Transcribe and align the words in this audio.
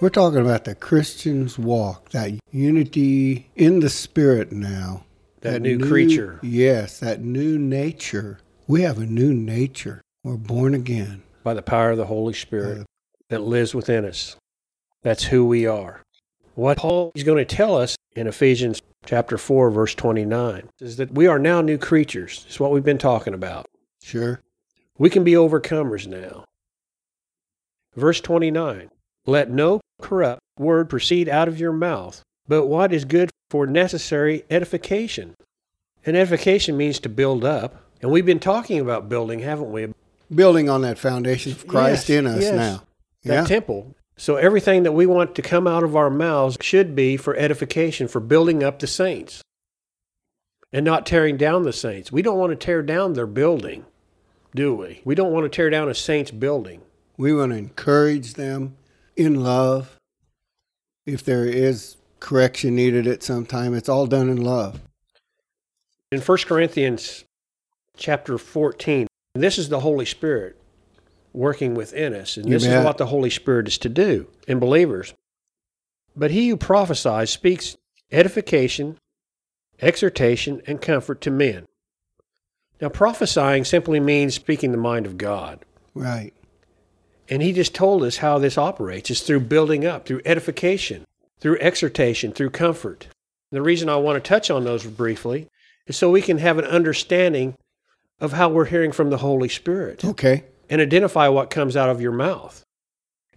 We're 0.00 0.08
talking 0.08 0.40
about 0.40 0.64
the 0.64 0.74
Christian's 0.74 1.58
walk, 1.58 2.08
that 2.10 2.32
unity 2.50 3.50
in 3.54 3.80
the 3.80 3.90
spirit 3.90 4.50
now. 4.50 5.04
That, 5.42 5.60
new, 5.60 5.78
creature. 5.78 6.40
Yes, 6.42 7.00
that 7.00 7.20
new 7.20 7.58
nature. 7.58 8.40
We 8.66 8.80
have 8.80 8.98
a 8.98 9.04
new 9.04 9.34
nature. 9.34 10.00
We're 10.24 10.38
born 10.38 10.72
again. 10.72 11.22
By 11.44 11.52
the 11.52 11.60
power 11.60 11.90
of 11.90 11.98
the 11.98 12.06
Holy 12.06 12.32
Spirit 12.32 12.80
uh, 12.80 12.84
that 13.28 13.42
lives 13.42 13.74
within 13.74 14.06
us. 14.06 14.36
That's 15.02 15.24
who 15.24 15.44
we 15.44 15.66
are. 15.66 16.02
What 16.54 16.78
Paul 16.78 17.12
is 17.14 17.22
going 17.22 17.44
to 17.44 17.56
tell 17.56 17.76
us 17.76 17.96
in 18.16 18.26
Ephesians 18.26 18.80
chapter 19.04 19.36
4, 19.36 19.70
verse 19.70 19.94
29 19.94 20.70
is 20.80 20.96
that 20.96 21.12
we 21.12 21.26
are 21.26 21.38
now 21.38 21.60
new 21.60 21.76
creatures. 21.76 22.46
It's 22.48 22.58
what 22.58 22.70
we've 22.70 22.84
been 22.84 22.96
talking 22.96 23.34
about. 23.34 23.66
Sure. 24.02 24.40
We 24.96 25.10
can 25.10 25.24
be 25.24 25.32
overcomers 25.32 26.06
now. 26.06 26.44
Verse 27.94 28.22
29 28.22 28.90
Let 29.30 29.48
no 29.48 29.80
corrupt 30.02 30.40
word 30.58 30.90
proceed 30.90 31.28
out 31.28 31.46
of 31.46 31.60
your 31.60 31.72
mouth, 31.72 32.20
but 32.48 32.66
what 32.66 32.92
is 32.92 33.04
good 33.04 33.30
for 33.48 33.64
necessary 33.64 34.42
edification. 34.50 35.36
And 36.04 36.16
edification 36.16 36.76
means 36.76 36.98
to 36.98 37.08
build 37.08 37.44
up. 37.44 37.80
And 38.02 38.10
we've 38.10 38.26
been 38.26 38.40
talking 38.40 38.80
about 38.80 39.08
building, 39.08 39.38
haven't 39.38 39.70
we? 39.70 39.94
Building 40.34 40.68
on 40.68 40.82
that 40.82 40.98
foundation 40.98 41.52
of 41.52 41.64
Christ 41.68 42.08
Yes, 42.08 42.18
in 42.18 42.26
us 42.26 42.42
yes. 42.42 42.54
now. 42.56 42.82
That 43.22 43.34
yeah. 43.34 43.44
temple. 43.44 43.94
So 44.16 44.34
everything 44.34 44.82
that 44.82 44.92
we 44.92 45.06
want 45.06 45.36
to 45.36 45.42
come 45.42 45.68
out 45.68 45.84
of 45.84 45.94
our 45.94 46.10
mouths 46.10 46.58
should 46.60 46.96
be 46.96 47.16
for 47.16 47.36
edification, 47.36 48.08
for 48.08 48.18
building 48.18 48.64
up 48.64 48.80
the 48.80 48.88
saints. 48.88 49.42
And 50.72 50.84
not 50.84 51.06
tearing 51.06 51.36
down 51.36 51.62
the 51.62 51.72
saints. 51.72 52.10
We 52.10 52.22
don't 52.22 52.38
want 52.38 52.50
to 52.50 52.56
tear 52.56 52.82
down 52.82 53.12
their 53.12 53.28
building, 53.28 53.84
do 54.56 54.74
we? 54.74 55.02
We 55.04 55.14
don't 55.14 55.32
want 55.32 55.44
to 55.44 55.56
tear 55.56 55.70
down 55.70 55.88
a 55.88 55.94
saint's 55.94 56.32
building. 56.32 56.80
we 57.16 57.32
want 57.32 57.52
to 57.52 57.58
encourage 57.58 58.34
them 58.34 58.74
in 59.16 59.42
love. 59.42 59.96
If 61.06 61.24
there 61.24 61.44
is 61.46 61.96
correction 62.20 62.76
needed 62.76 63.06
at 63.06 63.22
some 63.22 63.46
time, 63.46 63.74
it's 63.74 63.88
all 63.88 64.06
done 64.06 64.28
in 64.28 64.42
love. 64.42 64.80
In 66.12 66.20
1 66.20 66.38
Corinthians 66.38 67.24
chapter 67.96 68.38
14, 68.38 69.06
this 69.34 69.58
is 69.58 69.68
the 69.68 69.80
Holy 69.80 70.04
Spirit 70.04 70.56
working 71.32 71.74
within 71.74 72.14
us. 72.14 72.36
And 72.36 72.50
this 72.50 72.64
is 72.64 72.84
what 72.84 72.98
the 72.98 73.06
Holy 73.06 73.30
Spirit 73.30 73.68
is 73.68 73.78
to 73.78 73.88
do 73.88 74.26
in 74.48 74.58
believers. 74.58 75.14
But 76.16 76.32
he 76.32 76.48
who 76.48 76.56
prophesies 76.56 77.30
speaks 77.30 77.76
edification, 78.10 78.98
exhortation, 79.80 80.62
and 80.66 80.82
comfort 80.82 81.20
to 81.22 81.30
men. 81.30 81.66
Now, 82.80 82.88
prophesying 82.88 83.64
simply 83.64 84.00
means 84.00 84.34
speaking 84.34 84.72
the 84.72 84.78
mind 84.78 85.06
of 85.06 85.18
God. 85.18 85.64
Right. 85.94 86.32
And 87.30 87.40
he 87.42 87.52
just 87.52 87.74
told 87.74 88.02
us 88.02 88.18
how 88.18 88.38
this 88.38 88.58
operates. 88.58 89.10
is 89.10 89.22
through 89.22 89.40
building 89.40 89.86
up, 89.86 90.04
through 90.04 90.20
edification, 90.26 91.06
through 91.38 91.58
exhortation, 91.60 92.32
through 92.32 92.50
comfort. 92.50 93.06
The 93.52 93.62
reason 93.62 93.88
I 93.88 93.96
want 93.96 94.22
to 94.22 94.28
touch 94.28 94.50
on 94.50 94.64
those 94.64 94.84
briefly 94.84 95.48
is 95.86 95.96
so 95.96 96.10
we 96.10 96.22
can 96.22 96.38
have 96.38 96.58
an 96.58 96.64
understanding 96.64 97.54
of 98.20 98.32
how 98.32 98.48
we're 98.48 98.66
hearing 98.66 98.92
from 98.92 99.10
the 99.10 99.18
Holy 99.18 99.48
Spirit 99.48 100.04
Okay. 100.04 100.44
and 100.68 100.80
identify 100.80 101.28
what 101.28 101.50
comes 101.50 101.76
out 101.76 101.88
of 101.88 102.00
your 102.00 102.12
mouth. 102.12 102.62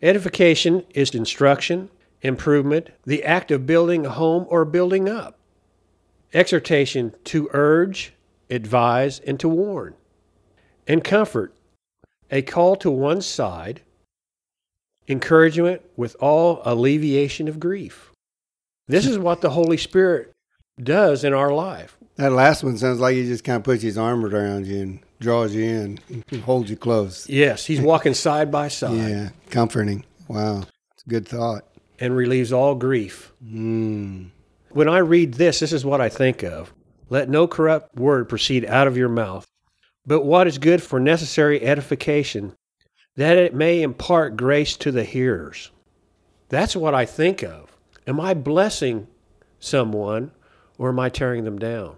Edification 0.01 0.83
is 0.93 1.11
instruction, 1.11 1.89
improvement, 2.21 2.89
the 3.05 3.23
act 3.23 3.51
of 3.51 3.65
building 3.65 4.05
a 4.05 4.09
home 4.09 4.45
or 4.49 4.65
building 4.65 5.07
up. 5.07 5.37
Exhortation 6.33 7.13
to 7.25 7.47
urge, 7.53 8.13
advise, 8.49 9.19
and 9.19 9.39
to 9.39 9.47
warn. 9.47 9.93
And 10.87 11.03
comfort, 11.03 11.53
a 12.33 12.41
call 12.41 12.75
to 12.77 12.89
one 12.89 13.21
side, 13.21 13.81
encouragement 15.07 15.81
with 15.95 16.15
all 16.19 16.61
alleviation 16.65 17.47
of 17.47 17.59
grief. 17.59 18.11
This 18.87 19.05
is 19.05 19.17
what 19.17 19.41
the 19.41 19.51
Holy 19.51 19.77
Spirit 19.77 20.31
does 20.81 21.23
in 21.23 21.33
our 21.33 21.51
life. 21.53 21.97
That 22.15 22.31
last 22.31 22.63
one 22.63 22.77
sounds 22.77 22.99
like 22.99 23.15
he 23.15 23.25
just 23.25 23.43
kind 23.43 23.57
of 23.57 23.63
puts 23.63 23.81
his 23.81 23.97
arm 23.97 24.25
around 24.25 24.67
you 24.67 24.81
and 24.81 24.99
draws 25.19 25.53
you 25.55 25.63
in 25.63 25.99
and 26.09 26.41
holds 26.41 26.69
you 26.69 26.75
close. 26.75 27.27
Yes, 27.29 27.65
he's 27.65 27.81
walking 27.81 28.13
side 28.13 28.51
by 28.51 28.67
side 28.67 28.97
Yeah. 28.97 29.29
Comforting. 29.49 30.03
Wow. 30.27 30.63
It's 30.93 31.03
a 31.05 31.09
good 31.09 31.27
thought. 31.27 31.63
and 31.99 32.15
relieves 32.15 32.51
all 32.51 32.75
grief. 32.75 33.31
Mm. 33.45 34.29
When 34.71 34.89
I 34.89 34.97
read 34.97 35.35
this, 35.35 35.59
this 35.59 35.71
is 35.71 35.85
what 35.85 36.01
I 36.01 36.09
think 36.09 36.43
of. 36.43 36.73
Let 37.09 37.29
no 37.29 37.47
corrupt 37.47 37.95
word 37.95 38.27
proceed 38.27 38.65
out 38.65 38.87
of 38.87 38.97
your 38.97 39.09
mouth, 39.09 39.45
but 40.05 40.21
what 40.21 40.47
is 40.47 40.57
good 40.57 40.81
for 40.81 40.99
necessary 40.99 41.61
edification, 41.61 42.53
that 43.15 43.37
it 43.37 43.53
may 43.53 43.81
impart 43.81 44.37
grace 44.37 44.75
to 44.77 44.91
the 44.91 45.03
hearers. 45.03 45.71
That's 46.49 46.75
what 46.75 46.93
I 46.93 47.05
think 47.05 47.43
of. 47.43 47.75
Am 48.05 48.19
I 48.19 48.33
blessing 48.33 49.07
someone 49.59 50.31
or 50.77 50.89
am 50.89 50.99
I 50.99 51.09
tearing 51.09 51.45
them 51.45 51.57
down? 51.57 51.95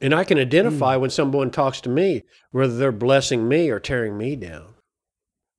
And 0.00 0.14
I 0.14 0.24
can 0.24 0.38
identify 0.38 0.94
hmm. 0.94 1.02
when 1.02 1.10
someone 1.10 1.50
talks 1.50 1.80
to 1.82 1.88
me 1.88 2.24
whether 2.50 2.76
they're 2.76 2.92
blessing 2.92 3.48
me 3.48 3.70
or 3.70 3.80
tearing 3.80 4.16
me 4.16 4.36
down. 4.36 4.74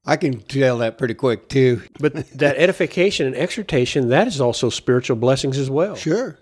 I 0.05 0.15
can 0.15 0.39
tell 0.39 0.77
that 0.79 0.97
pretty 0.97 1.13
quick 1.13 1.49
too. 1.49 1.81
But 1.99 2.13
that 2.37 2.55
edification 2.57 3.27
and 3.27 3.35
exhortation, 3.35 4.09
that 4.09 4.27
is 4.27 4.39
also 4.39 4.69
spiritual 4.69 5.17
blessings 5.17 5.57
as 5.57 5.69
well 5.69 5.95
Sure. 5.95 6.39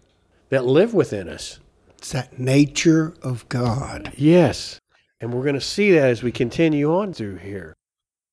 that 0.50 0.66
live 0.66 0.94
within 0.94 1.28
us. 1.28 1.60
It's 1.98 2.12
that 2.12 2.40
nature 2.40 3.16
of 3.24 3.50
God. 3.50 4.14
Yes. 4.16 4.80
And 5.20 5.34
we're 5.34 5.44
going 5.44 5.56
to 5.56 5.62
see 5.62 5.92
that 5.92 6.10
as 6.10 6.24
we 6.24 6.32
continue 6.32 6.94
on 6.94 7.14
through 7.14 7.38
here. 7.38 7.76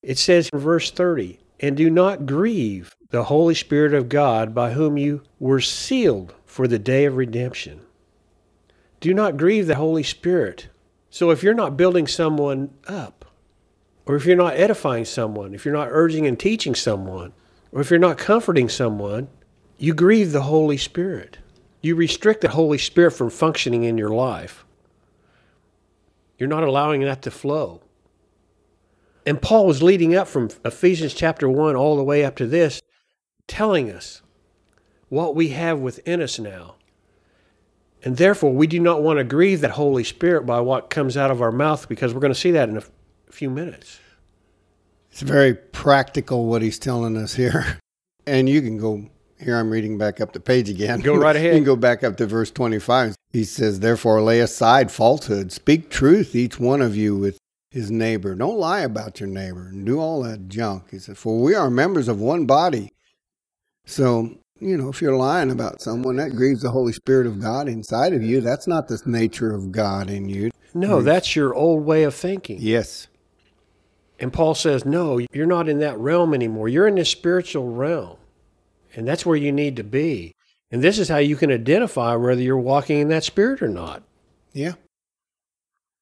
It 0.03 0.19
says 0.19 0.50
in 0.53 0.59
verse 0.59 0.91
30 0.91 1.41
And 1.61 1.77
do 1.77 1.89
not 1.89 2.27
grieve 2.27 2.95
the 3.11 3.25
Holy 3.25 3.55
Spirit 3.55 3.95
of 3.95 4.09
God 4.09 4.55
by 4.55 4.72
whom 4.72 4.99
you 4.99 5.23
were 5.39 5.61
sealed 5.61 6.34
for 6.44 6.69
the 6.69 6.78
day 6.78 7.05
of 7.05 7.17
redemption. 7.17 7.81
Do 9.00 9.15
not 9.15 9.37
grieve 9.37 9.67
the 9.67 9.77
Holy 9.77 10.03
Spirit. 10.03 10.69
So 11.11 11.31
if 11.31 11.43
you're 11.43 11.55
not 11.55 11.77
building 11.77 12.06
someone 12.06 12.71
up, 12.87 13.25
or 14.06 14.17
if 14.17 14.27
you're 14.27 14.37
not 14.37 14.55
edifying 14.55 15.05
someone, 15.05 15.55
if 15.55 15.65
you're 15.65 15.75
not 15.75 15.89
urging 15.91 16.27
and 16.27 16.39
teaching 16.39 16.75
someone, 16.75 17.33
or 17.73 17.81
if 17.81 17.91
you're 17.91 17.99
not 17.99 18.19
comforting 18.19 18.69
someone, 18.69 19.28
you 19.78 19.94
grieve 19.94 20.33
the 20.33 20.43
Holy 20.43 20.77
Spirit. 20.77 21.39
You 21.81 21.94
restrict 21.97 22.41
the 22.41 22.49
Holy 22.49 22.78
Spirit 22.78 23.12
from 23.12 23.31
functioning 23.31 23.84
in 23.84 23.99
your 23.99 24.11
life. 24.11 24.65
You're 26.39 26.49
not 26.49 26.65
allowing 26.65 27.03
that 27.03 27.22
to 27.22 27.31
flow. 27.31 27.81
And 29.27 29.41
Paul 29.41 29.67
was 29.67 29.83
leading 29.83 30.15
up 30.15 30.28
from 30.28 30.50
Ephesians 30.65 31.15
chapter 31.15 31.49
1 31.49 31.77
all 31.77 31.97
the 31.97 32.05
way 32.05 32.25
up 32.25 32.37
to 32.37 32.47
this, 32.47 32.83
telling 33.47 33.91
us 33.91 34.22
what 35.09 35.34
we 35.34 35.49
have 35.50 35.78
within 35.78 36.21
us 36.21 36.39
now. 36.39 36.75
And 38.03 38.19
therefore, 38.19 38.53
we 38.53 38.67
do 38.67 38.78
not 38.78 39.03
want 39.03 39.19
to 39.19 39.25
grieve 39.25 39.62
that 39.62 39.73
Holy 39.73 40.05
Spirit 40.05 40.44
by 40.44 40.61
what 40.61 40.91
comes 40.91 41.17
out 41.17 41.31
of 41.31 41.41
our 41.41 41.53
mouth 41.53 41.89
because 41.89 42.12
we're 42.12 42.21
going 42.21 42.34
to 42.34 42.39
see 42.39 42.50
that 42.50 42.69
in 42.69 42.77
a 42.77 42.83
few 43.31 43.49
minutes. 43.49 43.99
It's 45.11 45.23
very 45.23 45.55
practical 45.55 46.47
what 46.47 46.61
he's 46.61 46.78
telling 46.78 47.17
us 47.17 47.34
here. 47.34 47.78
And 48.27 48.49
you 48.49 48.62
can 48.62 48.78
go 48.78 49.11
here 49.41 49.56
I'm 49.56 49.71
reading 49.71 49.99
back 49.99 50.21
up 50.21 50.33
the 50.33 50.41
page 50.41 50.69
again. 50.69 51.00
Go 51.00 51.17
right 51.17 51.37
ahead. 51.37 51.53
you 51.53 51.59
can 51.59 51.65
go 51.65 51.77
back 51.77 52.05
up 52.05 52.17
to 52.19 52.27
verse 52.27 52.50
25. 52.50 53.17
He 53.33 53.45
says, 53.45 53.81
"Therefore 53.81 54.22
lay 54.22 54.41
aside 54.41 54.91
falsehood, 54.91 55.53
speak 55.53 55.91
truth 55.91 56.34
each 56.34 56.59
one 56.59 56.81
of 56.81 56.97
you 56.97 57.17
with 57.17 57.39
his 57.71 57.91
neighbor. 57.91 58.34
Don't 58.34 58.59
lie 58.59 58.81
about 58.81 59.21
your 59.21 59.28
neighbor 59.28 59.69
and 59.69 59.84
do 59.84 59.99
all 60.00 60.23
that 60.23 60.49
junk." 60.49 60.91
He 60.91 60.99
said, 60.99 61.19
"For 61.19 61.41
we 61.41 61.55
are 61.55 61.71
members 61.71 62.09
of 62.09 62.21
one 62.21 62.47
body." 62.47 62.93
So, 63.87 64.31
you 64.61 64.77
know, 64.77 64.89
if 64.89 65.03
you're 65.03 65.17
lying 65.17 65.50
about 65.50 65.83
someone, 65.83 66.17
that 66.17 66.31
grieves 66.34 66.62
the 66.62 66.71
Holy 66.71 66.93
Spirit 66.93 67.27
of 67.27 67.41
God 67.41 67.69
inside 67.69 68.12
of 68.15 68.23
you. 68.23 68.41
That's 68.41 68.67
not 68.67 68.89
the 68.89 69.00
nature 69.05 69.53
of 69.53 69.73
God 69.73 70.09
in 70.09 70.29
you. 70.29 70.50
No, 70.73 71.03
that's 71.03 71.37
your 71.37 71.55
old 71.55 71.85
way 71.85 72.03
of 72.05 72.14
thinking. 72.14 72.59
Yes. 72.61 73.09
And 74.19 74.32
Paul 74.32 74.55
says, 74.55 74.85
no, 74.85 75.20
you're 75.32 75.47
not 75.47 75.69
in 75.69 75.81
that 75.81 75.99
realm 75.99 76.35
anymore. 76.35 76.69
You're 76.69 76.87
in 76.87 76.94
the 76.94 77.05
spiritual 77.05 77.69
realm. 77.73 78.17
And 78.94 79.06
that's 79.06 79.26
where 79.26 79.37
you 79.37 79.52
need 79.52 79.76
to 79.76 79.85
be. 79.85 80.32
And 80.70 80.82
this 80.82 80.99
is 80.99 81.08
how 81.08 81.19
you 81.19 81.37
can 81.37 81.50
identify 81.52 82.14
whether 82.17 82.41
you're 82.43 82.58
walking 82.58 82.99
in 83.00 83.08
that 83.08 83.25
spirit 83.25 83.62
or 83.62 83.69
not. 83.69 84.02
Yeah. 84.52 84.73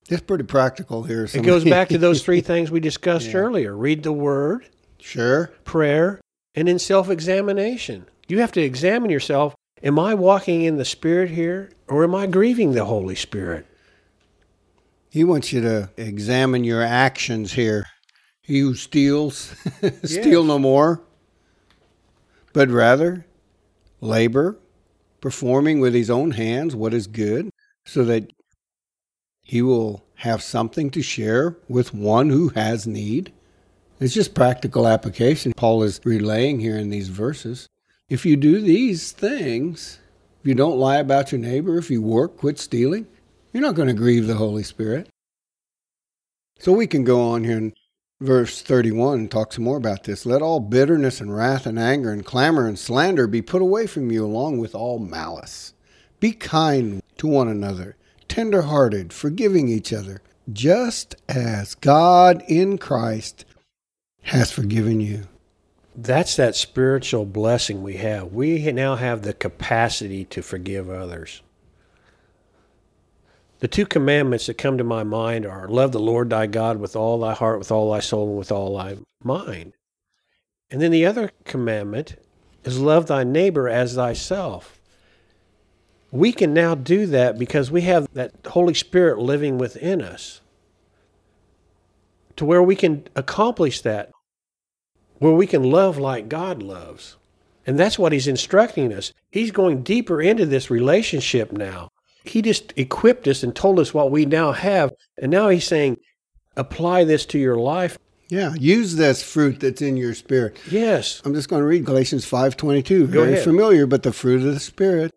It's 0.09 0.23
pretty 0.23 0.45
practical 0.45 1.05
here. 1.05 1.25
It 1.33 1.43
goes 1.43 1.65
back 1.65 1.89
to 1.91 1.99
those 1.99 2.23
three 2.23 2.41
things 2.41 2.71
we 2.71 2.81
discussed 2.81 3.29
Yeah. 3.33 3.37
earlier 3.37 3.77
read 3.77 4.03
the 4.03 4.13
word, 4.13 4.67
Sure. 4.99 5.47
prayer, 5.65 6.21
and 6.55 6.69
in 6.69 6.79
self 6.79 7.09
examination. 7.09 8.07
You 8.29 8.41
have 8.41 8.53
to 8.53 8.61
examine 8.63 9.11
yourself. 9.11 9.55
Am 9.83 9.99
I 9.99 10.15
walking 10.15 10.63
in 10.63 10.77
the 10.77 10.85
spirit 10.85 11.31
here 11.31 11.71
or 11.89 12.05
am 12.05 12.15
I 12.15 12.27
grieving 12.27 12.73
the 12.73 12.85
Holy 12.85 13.15
Spirit? 13.17 13.67
He 15.11 15.25
wants 15.25 15.53
you 15.53 15.61
to 15.63 15.91
examine 15.97 16.65
your 16.65 16.83
actions 16.83 17.53
here. 17.53 17.87
He 18.43 18.61
who 18.61 18.75
steals, 18.75 19.55
steal 20.05 20.41
Yes. 20.43 20.47
no 20.49 20.59
more, 20.59 21.01
but 22.53 22.69
rather 22.69 23.27
labor, 24.01 24.59
performing 25.21 25.81
with 25.81 25.95
his 25.95 26.11
own 26.11 26.33
hands 26.33 26.75
what 26.75 26.95
is 26.95 27.07
good, 27.07 27.51
so 27.87 28.05
that 28.05 28.33
he 29.43 29.63
will 29.63 30.05
have 30.17 30.43
something 30.43 30.91
to 30.91 31.03
share 31.03 31.57
with 31.69 31.95
one 31.95 32.31
who 32.31 32.51
has 32.51 32.87
need. 32.87 33.33
It's 34.01 34.15
just 34.15 34.35
practical 34.35 34.87
application 34.87 35.53
Paul 35.57 35.83
is 35.83 36.01
relaying 36.05 36.61
here 36.61 36.77
in 36.77 36.91
these 36.91 37.09
verses. 37.09 37.69
If 38.09 38.27
you 38.27 38.37
do 38.37 38.61
these 38.61 39.13
things, 39.13 39.99
if 40.41 40.47
you 40.47 40.55
don't 40.55 40.79
lie 40.79 40.97
about 40.97 41.33
your 41.33 41.41
neighbor, 41.41 41.79
if 41.79 41.91
you 41.91 42.03
work, 42.03 42.37
quit 42.37 42.59
stealing, 42.59 43.07
you're 43.53 43.63
not 43.63 43.75
going 43.75 43.89
to 43.89 43.95
grieve 43.95 44.27
the 44.27 44.35
Holy 44.35 44.63
Spirit. 44.63 45.09
So 46.59 46.73
we 46.73 46.87
can 46.87 47.05
go 47.05 47.21
on 47.21 47.45
here 47.45 47.59
in 47.59 47.73
verse 48.23 48.63
31 48.63 49.29
talks 49.29 49.59
more 49.59 49.77
about 49.77 50.05
this. 50.05 50.25
Let 50.25 50.43
all 50.43 50.61
bitterness 50.61 51.21
and 51.21 51.35
wrath 51.35 51.67
and 51.67 51.79
anger 51.79 52.13
and 52.13 52.25
clamor 52.25 52.67
and 52.67 52.79
slander 52.79 53.27
be 53.27 53.43
put 53.43 53.63
away 53.63 53.87
from 53.87 54.11
you 54.11 54.25
along 54.25 54.59
with 54.59 54.75
all 54.75 54.99
malice. 54.99 55.75
Be 56.21 56.33
kind 56.33 57.03
to 57.19 57.27
one 57.27 57.49
another, 57.49 57.97
tender 58.29 58.63
hearted, 58.63 59.13
forgiving 59.13 59.69
each 59.69 59.93
other, 59.93 60.23
just 60.53 61.15
as 61.29 61.75
God 61.75 62.43
in 62.49 62.79
Christ 62.79 63.45
has 64.23 64.53
forgiven 64.53 65.01
you. 65.01 65.25
That's 65.95 66.37
that 66.37 66.57
spiritual 66.57 67.27
blessing 67.27 67.83
we 67.83 67.97
have. 67.97 68.33
We 68.33 68.71
now 68.73 68.95
have 68.95 69.23
the 69.23 69.35
capacity 69.35 70.25
to 70.27 70.43
forgive 70.43 70.89
others. 70.89 71.43
The 73.63 73.69
two 73.69 73.87
commandments 73.87 74.47
that 74.47 74.59
come 74.59 74.77
to 74.79 74.83
my 74.83 75.05
mind 75.05 75.47
are 75.47 75.69
love 75.69 75.93
the 75.93 76.01
Lord 76.01 76.31
thy 76.31 76.49
God 76.49 76.81
with 76.81 76.97
all 76.97 77.21
thy 77.21 77.33
heart, 77.33 77.61
with 77.61 77.71
all 77.71 77.93
thy 77.93 78.01
soul, 78.01 78.31
and 78.31 78.37
with 78.37 78.51
all 78.51 78.77
thy 78.77 78.97
mind. 79.23 79.75
And 80.69 80.83
then 80.83 80.91
the 80.91 81.07
other 81.07 81.31
commandment 81.45 82.17
is 82.65 82.81
love 82.81 83.07
thy 83.07 83.23
neighbor 83.23 83.69
as 83.69 83.95
thyself. 83.95 84.81
We 86.11 86.33
can 86.33 86.53
now 86.53 86.75
do 86.75 87.07
that 87.07 87.39
because 87.39 87.71
we 87.71 87.83
have 87.83 88.13
that 88.15 88.33
Holy 88.49 88.75
Spirit 88.75 89.21
living 89.21 89.59
within 89.59 90.03
us 90.03 90.41
to 92.35 92.45
where 92.45 92.65
we 92.65 92.75
can 92.75 93.07
accomplish 93.15 93.81
that 93.83 94.11
where 95.21 95.35
we 95.35 95.47
can 95.47 95.63
love 95.63 95.99
like 95.99 96.29
God 96.29 96.65
loves. 96.65 97.17
And 97.65 97.79
that's 97.79 97.97
what 97.97 98.11
he's 98.11 98.27
instructing 98.27 98.93
us. 98.93 99.13
He's 99.31 99.53
going 99.53 99.85
deeper 99.85 100.21
into 100.21 100.47
this 100.47 100.69
relationship 100.69 101.53
now. 101.53 101.91
He 102.25 102.43
just 102.43 102.73
equipped 102.77 103.27
us 103.29 103.43
and 103.43 103.55
told 103.55 103.79
us 103.79 103.93
what 103.93 104.11
we 104.11 104.25
now 104.27 104.53
have. 104.53 104.93
And 105.21 105.31
now 105.31 105.49
he's 105.49 105.67
saying, 105.67 105.99
apply 106.57 107.05
this 107.05 107.27
to 107.27 107.39
your 107.39 107.57
life. 107.57 107.99
Yeah, 108.29 108.55
use 108.55 108.97
this 108.97 109.23
fruit 109.23 109.61
that's 109.61 109.83
in 109.83 109.97
your 109.97 110.15
spirit. 110.15 110.57
Yes. 110.71 111.21
I'm 111.25 111.35
just 111.35 111.51
going 111.51 111.61
to 111.61 111.67
read 111.67 111.85
Galatians 111.85 112.25
5:22. 112.25 113.07
Very 113.07 113.37
familiar, 113.37 113.87
but 113.87 114.05
the 114.05 114.13
fruit 114.13 114.41
of 114.41 114.55
the 114.55 114.61
spirit 114.61 115.11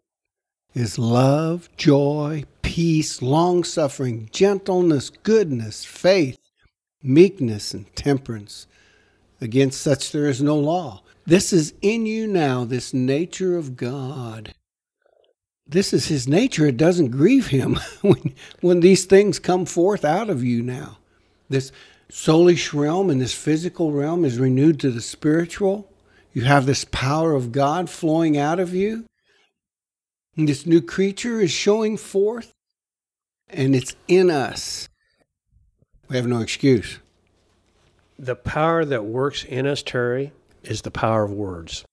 is 0.74 1.00
love, 1.00 1.69
joy, 1.78 2.44
peace, 2.62 3.22
long-suffering, 3.22 4.28
gentleness, 4.34 5.10
goodness, 5.10 5.86
faith, 5.86 6.38
meekness, 7.02 7.74
and 7.74 7.96
temperance. 7.96 8.68
Against 9.40 9.80
such 9.80 10.12
there 10.12 10.28
is 10.28 10.42
no 10.42 10.57
law. 10.57 11.02
This 11.25 11.54
is 11.54 11.74
in 11.81 12.06
you 12.06 12.28
now, 12.28 12.66
this 12.66 12.94
nature 12.94 13.57
of 13.57 13.78
God. 13.78 14.54
This 15.68 15.94
is 15.94 16.08
his 16.08 16.28
nature. 16.28 16.68
It 16.68 16.78
doesn't 16.78 17.10
grieve 17.10 17.48
him 17.48 17.80
when, 18.02 18.34
when 18.62 18.80
these 18.80 19.06
things 19.06 19.40
come 19.40 19.66
forth 19.66 20.06
out 20.06 20.30
of 20.30 20.44
you 20.44 20.62
now. 20.62 20.98
This 21.50 21.72
soulish 22.12 22.74
realm 22.74 23.10
and 23.10 23.20
this 23.20 23.34
physical 23.34 23.92
realm 23.92 24.26
is 24.26 24.40
renewed 24.40 24.80
to 24.80 24.92
the 24.92 25.02
spiritual. 25.02 25.92
You 26.34 26.44
have 26.44 26.66
this 26.66 26.86
power 26.86 27.34
of 27.34 27.52
God 27.52 27.90
flowing 27.90 28.38
out 28.38 28.60
of 28.60 28.74
you. 28.74 29.06
And 30.38 30.50
this 30.50 30.66
new 30.66 30.82
creature 30.82 31.40
is 31.40 31.52
showing 31.52 31.96
forth, 31.96 32.52
and 33.48 33.74
it's 33.74 33.96
in 34.08 34.30
us. 34.30 34.90
We 36.10 36.18
have 36.18 36.28
no 36.28 36.42
excuse. 36.42 37.00
The 38.20 38.36
power 38.36 38.84
that 38.84 39.06
works 39.06 39.46
in 39.46 39.66
us, 39.66 39.82
Terry, 39.82 40.34
is 40.64 40.82
the 40.82 40.92
power 40.92 41.24
of 41.24 41.32
words. 41.32 41.86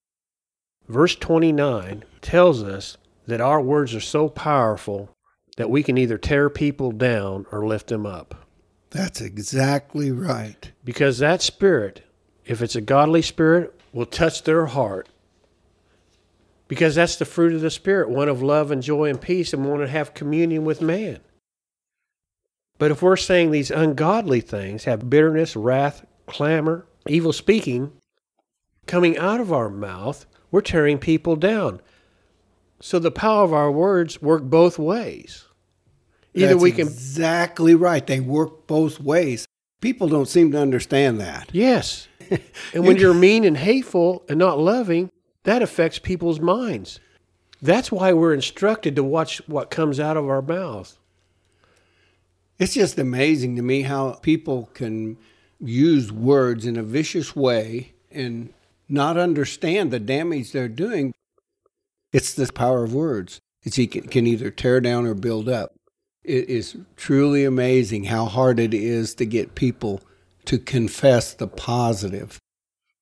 Verse 0.89 1.15
29 1.15 2.05
tells 2.21 2.63
us 2.63 2.97
that 3.27 3.41
our 3.41 3.61
words 3.61 3.95
are 3.95 4.01
so 4.01 4.29
powerful 4.29 5.11
that 5.57 5.71
we 5.71 5.83
can 5.83 5.99
either 5.99 6.19
tear 6.19 6.49
people 6.51 6.93
down 6.93 7.47
or 7.53 7.67
lift 7.67 7.89
them 7.89 8.07
up. 8.07 8.47
That's 8.91 9.21
exactly 9.21 10.11
right. 10.11 10.71
Because 10.85 11.19
that 11.19 11.43
spirit, 11.43 12.03
if 12.45 12.61
it's 12.61 12.77
a 12.77 12.81
godly 12.81 13.23
spirit, 13.23 13.79
will 13.93 14.07
touch 14.07 14.43
their 14.43 14.67
heart. 14.67 15.09
Because 16.69 16.95
that's 16.95 17.17
the 17.17 17.25
fruit 17.25 17.55
of 17.55 17.61
the 17.61 17.71
spirit, 17.71 18.09
one 18.09 18.29
of 18.29 18.43
love 18.43 18.71
and 18.71 18.83
joy 18.83 19.11
and 19.11 19.21
peace, 19.21 19.53
and 19.53 19.65
want 19.65 19.83
to 19.83 19.89
have 19.89 20.15
communion 20.15 20.65
with 20.65 20.81
man. 20.81 21.21
But 22.79 22.91
if 22.91 23.03
we're 23.03 23.17
saying 23.17 23.51
these 23.51 23.71
ungodly 23.71 24.41
things 24.41 24.85
have 24.85 25.11
bitterness, 25.11 25.55
wrath, 25.55 26.05
clamor, 26.27 26.87
evil 27.07 27.33
speaking 27.33 27.93
coming 28.87 29.17
out 29.17 29.41
of 29.41 29.53
our 29.53 29.69
mouth, 29.69 30.27
we're 30.51 30.63
tearing 30.63 30.99
people 30.99 31.37
down. 31.37 31.81
So 32.85 32.99
the 32.99 33.13
power 33.13 33.45
of 33.45 33.53
our 33.53 33.71
words 33.71 34.21
work 34.21 34.43
both 34.43 34.77
ways. 34.77 35.45
Either 36.35 36.55
That's 36.55 36.63
we 36.63 36.73
can 36.73 36.89
exactly 36.89 37.77
right. 37.77 38.05
They 38.05 38.19
work 38.19 38.67
both 38.67 38.99
ways. 38.99 39.47
People 39.81 40.09
don't 40.09 40.27
seem 40.27 40.51
to 40.51 40.59
understand 40.59 41.21
that. 41.21 41.49
Yes. 41.53 42.09
And 42.73 42.87
when 42.87 42.97
you're 42.97 43.13
mean 43.13 43.45
and 43.45 43.59
hateful 43.59 44.25
and 44.27 44.39
not 44.39 44.59
loving, 44.59 45.13
that 45.45 45.61
affects 45.61 45.99
people's 45.99 46.41
minds. 46.41 46.99
That's 47.61 47.93
why 47.93 48.15
we're 48.15 48.33
instructed 48.33 48.97
to 48.97 49.05
watch 49.05 49.47
what 49.47 49.71
comes 49.71 50.01
out 50.01 50.17
of 50.17 50.27
our 50.27 50.41
mouth. 50.41 50.99
It's 52.59 52.75
just 52.75 52.99
amazing 52.99 53.57
to 53.57 53.63
me 53.63 53.83
how 53.83 54.15
people 54.15 54.71
can 54.73 55.19
use 55.61 56.11
words 56.11 56.65
in 56.65 56.79
a 56.79 56.83
vicious 56.83 57.37
way 57.37 57.93
and 58.11 58.53
not 58.89 59.19
understand 59.19 59.91
the 59.91 60.01
damage 60.01 60.53
they're 60.53 60.69
doing. 60.69 61.13
It's 62.13 62.35
the 62.35 62.51
power 62.53 62.85
of 62.85 62.95
words. 62.95 63.41
It's 63.63 63.77
can, 63.77 64.03
can 64.03 64.27
either 64.27 64.51
tear 64.51 64.81
down 64.81 65.07
or 65.07 65.15
build 65.15 65.49
up. 65.49 65.73
It 66.25 66.49
is 66.49 66.77
truly 66.97 67.45
amazing 67.45 68.05
how 68.05 68.27
hard 68.27 68.61
it 68.61 68.75
is 68.75 69.15
to 69.17 69.27
get 69.27 69.55
people 69.55 70.01
to 70.45 70.59
confess 70.59 71.33
the 71.33 71.49
positive 71.49 72.39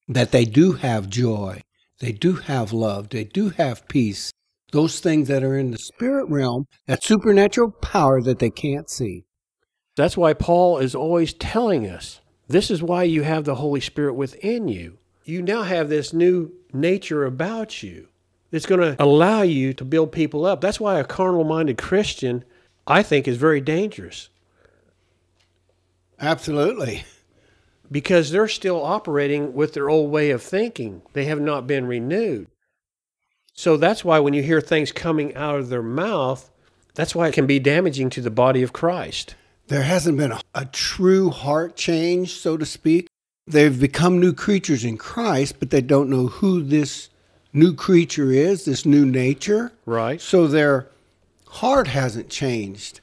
that 0.08 0.32
they 0.32 0.44
do 0.44 0.72
have 0.72 1.08
joy, 1.08 1.60
they 2.00 2.12
do 2.12 2.34
have 2.34 2.72
love, 2.72 3.10
they 3.10 3.24
do 3.24 3.50
have 3.50 3.86
peace. 3.88 4.32
Those 4.72 5.00
things 5.00 5.28
that 5.28 5.42
are 5.42 5.56
in 5.56 5.70
the 5.70 5.78
spirit 5.78 6.28
realm, 6.28 6.66
that 6.86 7.02
supernatural 7.04 7.70
power 7.70 8.20
that 8.22 8.38
they 8.38 8.50
can't 8.50 8.90
see. 8.90 9.24
That's 9.96 10.16
why 10.16 10.32
Paul 10.32 10.78
is 10.78 10.94
always 10.94 11.32
telling 11.32 11.88
us 11.88 12.20
this 12.48 12.70
is 12.70 12.82
why 12.82 13.04
you 13.04 13.22
have 13.22 13.44
the 13.44 13.56
Holy 13.56 13.80
Spirit 13.80 14.14
within 14.14 14.68
you. 14.68 14.98
You 15.24 15.42
now 15.42 15.62
have 15.62 15.88
this 15.88 16.12
new 16.12 16.52
nature 16.72 17.24
about 17.24 17.82
you 17.82 18.08
that's 18.50 18.66
going 18.66 18.80
to 18.80 19.02
allow 19.02 19.42
you 19.42 19.72
to 19.74 19.84
build 19.84 20.12
people 20.12 20.44
up. 20.44 20.60
That's 20.60 20.80
why 20.80 20.98
a 20.98 21.04
carnal 21.04 21.44
minded 21.44 21.78
Christian, 21.78 22.44
I 22.86 23.02
think, 23.02 23.28
is 23.28 23.36
very 23.36 23.60
dangerous 23.60 24.28
Absolutely. 26.20 27.04
because 27.90 28.30
they're 28.30 28.48
still 28.48 28.82
operating 28.82 29.54
with 29.54 29.74
their 29.74 29.88
old 29.88 30.10
way 30.10 30.30
of 30.30 30.42
thinking. 30.42 31.02
They 31.12 31.24
have 31.26 31.40
not 31.40 31.66
been 31.66 31.86
renewed. 31.86 32.48
So 33.52 33.76
that's 33.76 34.04
why 34.04 34.18
when 34.20 34.34
you 34.34 34.42
hear 34.42 34.60
things 34.60 34.92
coming 34.92 35.34
out 35.34 35.56
of 35.56 35.68
their 35.68 35.82
mouth, 35.82 36.50
that's 36.94 37.14
why 37.14 37.28
it 37.28 37.34
can 37.34 37.46
be 37.46 37.58
damaging 37.58 38.10
to 38.10 38.20
the 38.20 38.30
body 38.30 38.62
of 38.62 38.72
Christ. 38.72 39.34
There 39.68 39.82
hasn't 39.82 40.18
been 40.18 40.32
a, 40.32 40.40
a 40.54 40.64
true 40.66 41.30
heart 41.30 41.76
change, 41.76 42.32
so 42.32 42.56
to 42.56 42.66
speak. 42.66 43.06
They've 43.46 43.78
become 43.78 44.20
new 44.20 44.32
creatures 44.32 44.84
in 44.84 44.96
Christ, 44.96 45.56
but 45.58 45.70
they 45.70 45.80
don't 45.80 46.10
know 46.10 46.26
who 46.26 46.62
this 46.62 47.08
new 47.52 47.74
creature 47.74 48.30
is, 48.30 48.64
this 48.64 48.84
new 48.84 49.04
nature. 49.04 49.72
Right. 49.86 50.20
So 50.20 50.46
their 50.46 50.88
heart 51.48 51.88
hasn't 51.88 52.28
changed. 52.30 53.00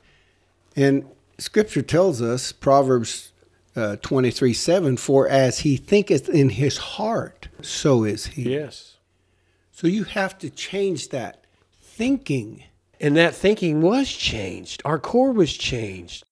And 0.76 1.06
scripture 1.38 1.82
tells 1.82 2.22
us, 2.22 2.52
Proverbs 2.52 3.32
uh, 3.76 3.98
23 3.98 4.54
7, 4.54 4.98
for 4.98 5.28
as 5.28 5.60
he 5.60 5.78
thinketh 5.78 6.30
in 6.30 6.50
his 6.50 6.78
heart, 6.78 7.48
so 7.62 8.04
is 8.04 8.28
he. 8.28 8.54
Yes. 8.54 8.98
So 9.72 9.88
you 9.88 10.06
have 10.06 10.38
to 10.40 10.50
change 10.50 11.10
that 11.10 11.44
thinking. 11.82 12.64
And 13.00 13.16
that 13.16 13.36
thinking 13.36 13.82
was 13.82 14.12
changed. 14.12 14.82
Our 14.84 14.98
core 14.98 15.32
was 15.32 15.54
changed. 15.54 16.24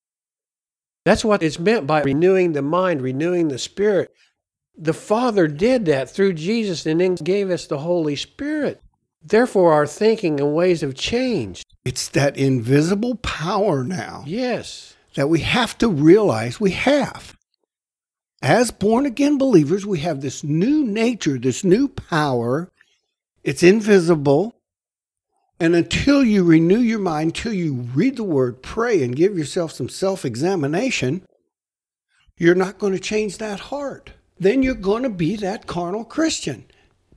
That's 1.04 1.24
what 1.24 1.44
it's 1.44 1.60
meant 1.60 1.86
by 1.86 2.02
renewing 2.02 2.54
the 2.54 2.64
mind, 2.64 3.04
renewing 3.04 3.50
the 3.50 3.60
spirit. 3.60 4.12
The 4.78 4.94
Father 4.94 5.48
did 5.48 5.86
that 5.86 6.10
through 6.10 6.34
Jesus 6.34 6.86
and 6.86 7.00
then 7.00 7.16
gave 7.16 7.50
us 7.50 7.66
the 7.68 7.78
Holy 7.78 8.16
Spirit. 8.16 8.82
Therefore, 9.24 9.74
our 9.74 9.88
thinking 9.88 10.40
and 10.40 10.54
ways 10.54 10.82
have 10.82 10.96
changed. 10.96 11.66
It's 11.84 12.10
that 12.10 12.38
invisible 12.38 13.16
power 13.16 13.84
now. 13.84 14.24
Yes. 14.28 14.96
that 15.16 15.30
we 15.30 15.40
have 15.40 15.78
to 15.78 15.88
realize 15.88 16.60
we 16.60 16.72
have. 16.72 17.36
As 18.42 18.70
born 18.70 19.06
again 19.06 19.38
believers, 19.38 19.86
we 19.86 20.00
have 20.00 20.22
this 20.22 20.44
new 20.44 20.84
nature, 20.86 21.40
this 21.40 21.64
new 21.64 21.88
power. 21.88 22.70
It's 23.44 23.64
invisible. 23.64 24.56
And 25.60 25.74
until 25.74 26.24
you 26.24 26.44
renew 26.44 26.80
your 26.80 27.00
mind, 27.00 27.30
until 27.30 27.54
you 27.54 27.74
read 27.96 28.18
the 28.18 28.24
word, 28.24 28.62
pray, 28.62 29.02
and 29.04 29.16
give 29.16 29.38
yourself 29.38 29.72
some 29.72 29.88
self 29.88 30.26
examination, 30.26 31.26
you're 32.38 32.56
not 32.56 32.78
going 32.78 32.94
to 32.94 33.00
change 33.00 33.38
that 33.38 33.62
heart. 33.62 34.12
Then 34.38 34.64
you're 34.64 34.76
going 34.76 35.04
to 35.04 35.10
be 35.10 35.36
that 35.38 35.68
carnal 35.68 36.06
Christian. 36.06 36.66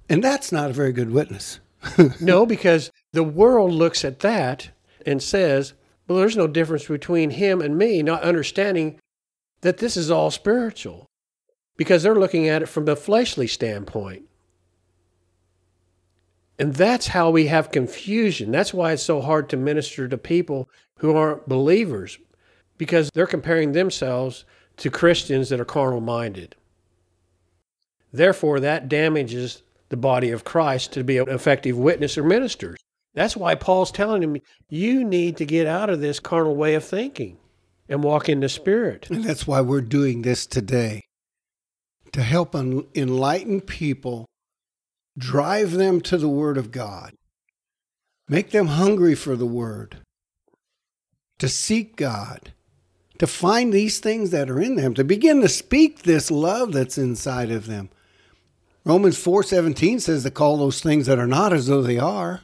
And 0.09 0.23
that's 0.23 0.53
not 0.53 0.71
a 0.71 0.75
very 0.75 0.93
good 0.93 1.11
witness. 1.11 1.61
no, 2.21 2.47
because 2.47 2.91
the 3.13 3.25
world 3.25 3.73
looks 3.73 4.05
at 4.05 4.21
that 4.21 4.71
and 5.05 5.23
says, 5.23 5.75
well, 6.07 6.19
there's 6.19 6.37
no 6.37 6.47
difference 6.47 6.87
between 6.87 7.31
him 7.31 7.61
and 7.61 7.77
me, 7.77 8.03
not 8.03 8.23
understanding 8.23 8.99
that 9.61 9.79
this 9.79 9.97
is 9.97 10.11
all 10.11 10.31
spiritual 10.31 11.07
because 11.77 12.03
they're 12.03 12.15
looking 12.15 12.49
at 12.49 12.63
it 12.63 12.67
from 12.67 12.89
a 12.89 12.97
fleshly 12.97 13.47
standpoint. 13.47 14.25
And 16.59 16.75
that's 16.75 17.09
how 17.09 17.31
we 17.31 17.47
have 17.47 17.71
confusion. 17.71 18.51
That's 18.51 18.75
why 18.75 18.93
it's 18.93 19.03
so 19.03 19.21
hard 19.21 19.49
to 19.51 19.57
minister 19.57 20.09
to 20.09 20.19
people 20.19 20.69
who 20.99 21.15
aren't 21.15 21.49
believers 21.49 22.19
because 22.77 23.11
they're 23.15 23.27
comparing 23.27 23.73
themselves 23.73 24.45
to 24.79 24.91
Christians 24.91 25.51
that 25.51 25.61
are 25.61 25.65
carnal 25.65 26.01
minded. 26.01 26.57
Therefore, 28.12 28.61
that 28.61 28.88
damages 28.88 29.62
the 29.91 29.97
body 29.97 30.31
of 30.31 30.45
Christ 30.45 30.93
to 30.93 31.05
be 31.05 31.19
an 31.19 31.29
effective 31.29 31.77
witness 31.77 32.19
or 32.19 32.25
ministers. 32.25 32.79
That's 33.15 33.37
why 33.37 33.55
Paul's 33.55 33.91
telling 33.91 34.23
him, 34.23 34.37
you 34.69 35.05
need 35.05 35.37
to 35.38 35.47
get 35.47 35.67
out 35.67 35.91
of 35.91 36.00
this 36.00 36.21
carnal 36.21 36.55
way 36.55 36.75
of 36.75 36.85
thinking 36.85 37.38
and 37.88 38.05
walk 38.05 38.29
in 38.29 38.41
the 38.41 38.49
Spirit. 38.49 39.09
And 39.11 39.25
that's 39.25 39.47
why 39.47 39.61
we're 39.61 39.81
doing 39.81 40.23
this 40.23 40.47
today 40.47 41.03
to 42.12 42.23
help 42.23 42.55
enlighten 42.55 43.61
people, 43.61 44.27
drive 45.17 45.73
them 45.73 46.00
to 46.03 46.17
the 46.17 46.29
Word 46.29 46.57
of 46.59 46.71
God, 46.71 47.12
make 48.29 48.50
them 48.50 48.69
hungry 48.69 49.15
for 49.15 49.37
the 49.37 49.47
Word, 49.47 49.99
to 51.38 51.49
seek 51.49 51.97
God, 51.97 52.53
to 53.19 53.27
find 53.27 53.73
these 53.73 54.00
things 54.00 54.31
that 54.31 54.50
are 54.50 54.61
in 54.61 54.77
them, 54.77 54.95
to 54.95 55.05
begin 55.05 55.41
to 55.41 55.49
speak 55.49 56.03
this 56.03 56.31
love 56.31 56.73
that's 56.73 56.99
inside 56.99 57.50
of 57.50 57.67
them. 57.67 57.91
Romans 58.88 59.23
4:17 59.23 60.00
says 60.00 60.23
to 60.23 60.30
call 60.30 60.57
those 60.57 60.80
things 60.80 61.04
that 61.07 61.18
are 61.18 61.26
not 61.26 61.52
as 61.52 61.66
though 61.66 61.83
they 61.83 61.99
are. 61.99 62.40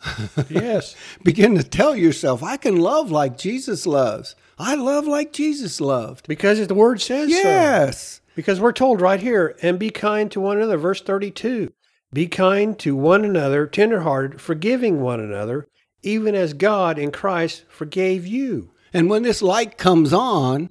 Yes. 0.48 0.94
begin 1.24 1.56
to 1.56 1.64
tell 1.64 1.96
yourself, 1.96 2.44
I 2.44 2.56
can 2.56 2.76
love 2.76 3.10
like 3.10 3.36
Jesus 3.36 3.84
loves. 3.84 4.36
I 4.56 4.76
love 4.76 5.08
like 5.08 5.32
Jesus 5.32 5.80
loved. 5.80 6.28
Because 6.28 6.64
the 6.64 6.74
word 6.74 7.00
says 7.00 7.28
so. 7.30 7.36
yes. 7.36 8.00
so. 8.06 8.20
Because 8.36 8.60
we're 8.60 8.72
told 8.72 9.00
right 9.00 9.20
here, 9.20 9.56
and 9.60 9.80
be 9.80 9.90
kind 9.90 10.30
to 10.30 10.40
one 10.40 10.58
another, 10.58 10.76
verse 10.76 11.02
32. 11.02 11.72
Be 12.12 12.28
kind 12.28 12.78
to 12.78 12.94
one 12.94 13.24
another, 13.24 13.66
tenderhearted, 13.66 14.40
forgiving 14.40 15.00
one 15.00 15.18
another, 15.18 15.66
even 16.04 16.36
as 16.36 16.52
God 16.52 17.00
in 17.00 17.10
Christ 17.10 17.64
forgave 17.68 18.24
you. 18.24 18.70
And 18.92 19.10
when 19.10 19.24
this 19.24 19.42
light 19.42 19.76
comes 19.76 20.12
on, 20.12 20.70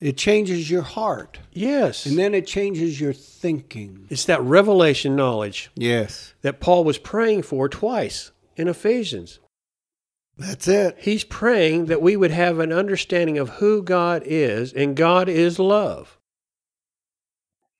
it 0.00 0.16
changes 0.16 0.70
your 0.70 0.82
heart. 0.82 1.40
Yes. 1.52 2.06
And 2.06 2.16
then 2.16 2.34
it 2.34 2.46
changes 2.46 3.00
your 3.00 3.12
thinking. 3.12 4.06
It's 4.10 4.26
that 4.26 4.42
revelation 4.42 5.16
knowledge. 5.16 5.70
Yes. 5.74 6.34
That 6.42 6.60
Paul 6.60 6.84
was 6.84 6.98
praying 6.98 7.42
for 7.42 7.68
twice 7.68 8.30
in 8.56 8.68
Ephesians. 8.68 9.40
That's 10.36 10.68
it. 10.68 10.96
He's 11.00 11.24
praying 11.24 11.86
that 11.86 12.00
we 12.00 12.16
would 12.16 12.30
have 12.30 12.60
an 12.60 12.72
understanding 12.72 13.38
of 13.38 13.48
who 13.48 13.82
God 13.82 14.22
is, 14.24 14.72
and 14.72 14.94
God 14.94 15.28
is 15.28 15.58
love. 15.58 16.16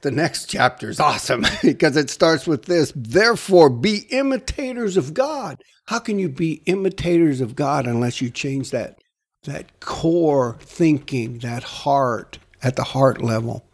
The 0.00 0.10
next 0.10 0.46
chapter 0.46 0.88
is 0.88 0.98
awesome 0.98 1.44
because 1.62 1.96
it 1.96 2.10
starts 2.10 2.48
with 2.48 2.64
this. 2.64 2.92
Therefore, 2.96 3.70
be 3.70 4.06
imitators 4.10 4.96
of 4.96 5.14
God. 5.14 5.62
How 5.86 6.00
can 6.00 6.18
you 6.18 6.28
be 6.28 6.62
imitators 6.66 7.40
of 7.40 7.54
God 7.54 7.86
unless 7.86 8.20
you 8.20 8.28
change 8.28 8.72
that 8.72 8.98
that 9.44 9.80
core 9.80 10.56
thinking, 10.60 11.38
that 11.38 11.62
heart 11.62 12.38
at 12.62 12.76
the 12.76 12.84
heart 12.84 13.22
level? 13.22 13.64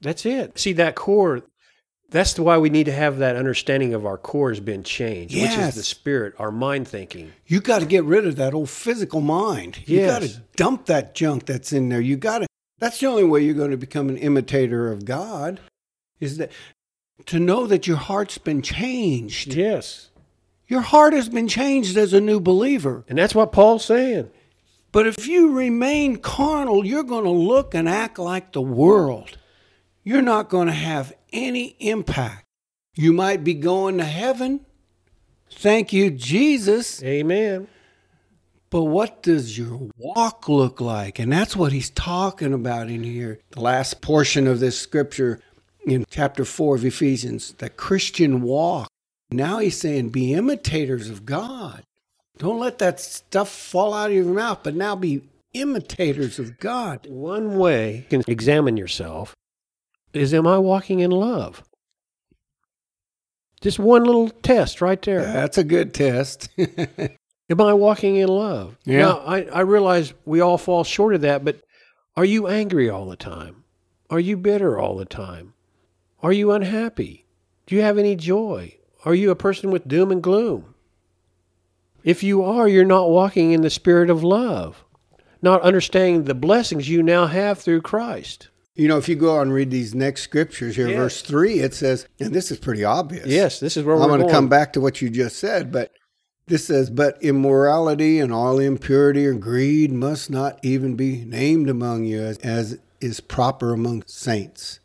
That's 0.00 0.26
it. 0.26 0.58
See 0.58 0.72
that 0.74 0.94
core. 0.94 1.42
That's 2.08 2.38
why 2.38 2.58
we 2.58 2.70
need 2.70 2.84
to 2.84 2.92
have 2.92 3.18
that 3.18 3.36
understanding 3.36 3.92
of 3.92 4.06
our 4.06 4.16
core 4.16 4.50
has 4.50 4.60
been 4.60 4.84
changed, 4.84 5.34
yes. 5.34 5.56
which 5.56 5.66
is 5.68 5.74
the 5.74 5.82
spirit, 5.82 6.34
our 6.38 6.52
mind 6.52 6.86
thinking. 6.86 7.32
You 7.46 7.60
got 7.60 7.80
to 7.80 7.86
get 7.86 8.04
rid 8.04 8.26
of 8.26 8.36
that 8.36 8.54
old 8.54 8.70
physical 8.70 9.20
mind. 9.20 9.78
Yes. 9.86 9.88
You 9.88 10.06
got 10.06 10.22
to 10.22 10.42
dump 10.56 10.86
that 10.86 11.14
junk 11.14 11.46
that's 11.46 11.72
in 11.72 11.88
there. 11.88 12.00
You 12.00 12.16
got 12.16 12.38
to 12.38 12.46
that's 12.78 13.00
the 13.00 13.06
only 13.06 13.24
way 13.24 13.42
you're 13.42 13.54
going 13.54 13.70
to 13.70 13.76
become 13.76 14.08
an 14.08 14.18
imitator 14.18 14.92
of 14.92 15.04
God 15.04 15.60
is 16.20 16.36
that 16.36 16.52
to 17.26 17.40
know 17.40 17.66
that 17.66 17.86
your 17.86 17.96
heart's 17.96 18.38
been 18.38 18.62
changed. 18.62 19.54
Yes. 19.54 20.10
Your 20.68 20.82
heart 20.82 21.12
has 21.14 21.28
been 21.28 21.48
changed 21.48 21.96
as 21.96 22.12
a 22.12 22.20
new 22.20 22.40
believer. 22.40 23.04
And 23.08 23.18
that's 23.18 23.34
what 23.34 23.52
Paul's 23.52 23.84
saying. 23.84 24.30
But 24.96 25.06
if 25.06 25.28
you 25.28 25.52
remain 25.52 26.16
carnal, 26.16 26.86
you're 26.86 27.02
going 27.02 27.24
to 27.24 27.30
look 27.30 27.74
and 27.74 27.86
act 27.86 28.18
like 28.18 28.52
the 28.54 28.62
world. 28.62 29.36
You're 30.04 30.22
not 30.22 30.48
going 30.48 30.68
to 30.68 30.72
have 30.72 31.12
any 31.34 31.76
impact. 31.80 32.46
You 32.94 33.12
might 33.12 33.44
be 33.44 33.52
going 33.52 33.98
to 33.98 34.04
heaven. 34.04 34.64
Thank 35.50 35.92
you, 35.92 36.10
Jesus. 36.10 37.02
Amen. 37.02 37.68
But 38.70 38.84
what 38.84 39.22
does 39.22 39.58
your 39.58 39.90
walk 39.98 40.48
look 40.48 40.80
like? 40.80 41.18
And 41.18 41.30
that's 41.30 41.54
what 41.54 41.72
he's 41.72 41.90
talking 41.90 42.54
about 42.54 42.88
in 42.88 43.02
here. 43.02 43.38
The 43.50 43.60
last 43.60 44.00
portion 44.00 44.46
of 44.46 44.60
this 44.60 44.80
scripture 44.80 45.40
in 45.84 46.06
chapter 46.08 46.46
4 46.46 46.76
of 46.76 46.86
Ephesians, 46.86 47.52
the 47.58 47.68
Christian 47.68 48.40
walk. 48.40 48.88
Now 49.30 49.58
he's 49.58 49.78
saying, 49.78 50.08
be 50.08 50.32
imitators 50.32 51.10
of 51.10 51.26
God. 51.26 51.82
Don't 52.38 52.58
let 52.58 52.78
that 52.78 53.00
stuff 53.00 53.48
fall 53.48 53.94
out 53.94 54.10
of 54.10 54.16
your 54.16 54.26
mouth, 54.26 54.60
but 54.62 54.74
now 54.74 54.94
be 54.94 55.22
imitators 55.54 56.38
of 56.38 56.58
God. 56.58 57.06
One 57.08 57.58
way 57.58 58.06
you 58.10 58.20
can 58.20 58.30
examine 58.30 58.76
yourself 58.76 59.34
is 60.12 60.34
Am 60.34 60.46
I 60.46 60.58
walking 60.58 61.00
in 61.00 61.10
love? 61.10 61.62
Just 63.62 63.78
one 63.78 64.04
little 64.04 64.28
test 64.28 64.80
right 64.80 65.00
there. 65.00 65.22
That's 65.22 65.58
a 65.58 65.64
good 65.64 65.94
test. 65.94 66.50
Am 66.58 67.60
I 67.60 67.72
walking 67.72 68.16
in 68.16 68.28
love? 68.28 68.76
Yeah. 68.84 68.98
Now, 68.98 69.18
I, 69.20 69.42
I 69.44 69.60
realize 69.60 70.12
we 70.24 70.40
all 70.40 70.58
fall 70.58 70.84
short 70.84 71.14
of 71.14 71.22
that, 71.22 71.44
but 71.44 71.60
are 72.16 72.24
you 72.24 72.48
angry 72.48 72.90
all 72.90 73.06
the 73.06 73.16
time? 73.16 73.64
Are 74.10 74.20
you 74.20 74.36
bitter 74.36 74.78
all 74.78 74.96
the 74.96 75.04
time? 75.04 75.54
Are 76.22 76.32
you 76.32 76.50
unhappy? 76.52 77.26
Do 77.66 77.74
you 77.74 77.82
have 77.82 77.98
any 77.98 78.16
joy? 78.16 78.76
Are 79.04 79.14
you 79.14 79.30
a 79.30 79.36
person 79.36 79.70
with 79.70 79.88
doom 79.88 80.10
and 80.10 80.22
gloom? 80.22 80.74
If 82.06 82.22
you 82.22 82.42
are, 82.44 82.68
you're 82.68 82.84
not 82.84 83.10
walking 83.10 83.50
in 83.50 83.60
the 83.62 83.68
spirit 83.68 84.08
of 84.10 84.22
love, 84.22 84.84
not 85.42 85.60
understanding 85.62 86.22
the 86.24 86.34
blessings 86.34 86.88
you 86.88 87.02
now 87.02 87.26
have 87.26 87.58
through 87.58 87.82
Christ. 87.82 88.48
You 88.76 88.86
know, 88.88 88.96
if 88.96 89.08
you 89.08 89.16
go 89.16 89.40
and 89.40 89.52
read 89.52 89.70
these 89.72 89.92
next 89.92 90.22
scriptures 90.22 90.76
here, 90.76 90.86
Yes. 90.88 90.96
verse 90.96 91.22
3, 91.22 91.58
it 91.60 91.74
says, 91.74 92.06
and 92.20 92.32
this 92.32 92.50
is 92.52 92.58
pretty 92.58 92.84
obvious. 92.84 93.26
Yes, 93.26 93.58
this 93.58 93.76
is 93.76 93.82
where 93.84 93.96
I'm 93.96 94.02
we're 94.02 94.06
going 94.08 94.20
to 94.20 94.24
going. 94.26 94.34
come 94.34 94.48
back 94.48 94.72
to 94.74 94.80
what 94.80 95.02
you 95.02 95.10
just 95.10 95.36
said, 95.38 95.72
but 95.72 95.90
this 96.46 96.66
says, 96.66 96.90
But 96.90 97.20
immorality 97.22 98.20
and 98.20 98.32
all 98.32 98.60
impurity 98.60 99.26
or 99.26 99.34
greed 99.34 99.90
must 99.90 100.30
not 100.30 100.60
even 100.62 100.94
be 100.94 101.24
named 101.24 101.68
among 101.68 102.04
you 102.04 102.20
as, 102.20 102.38
as 102.38 102.78
is 103.00 103.18
proper 103.18 103.72
among 103.72 104.04
saints. 104.06 104.78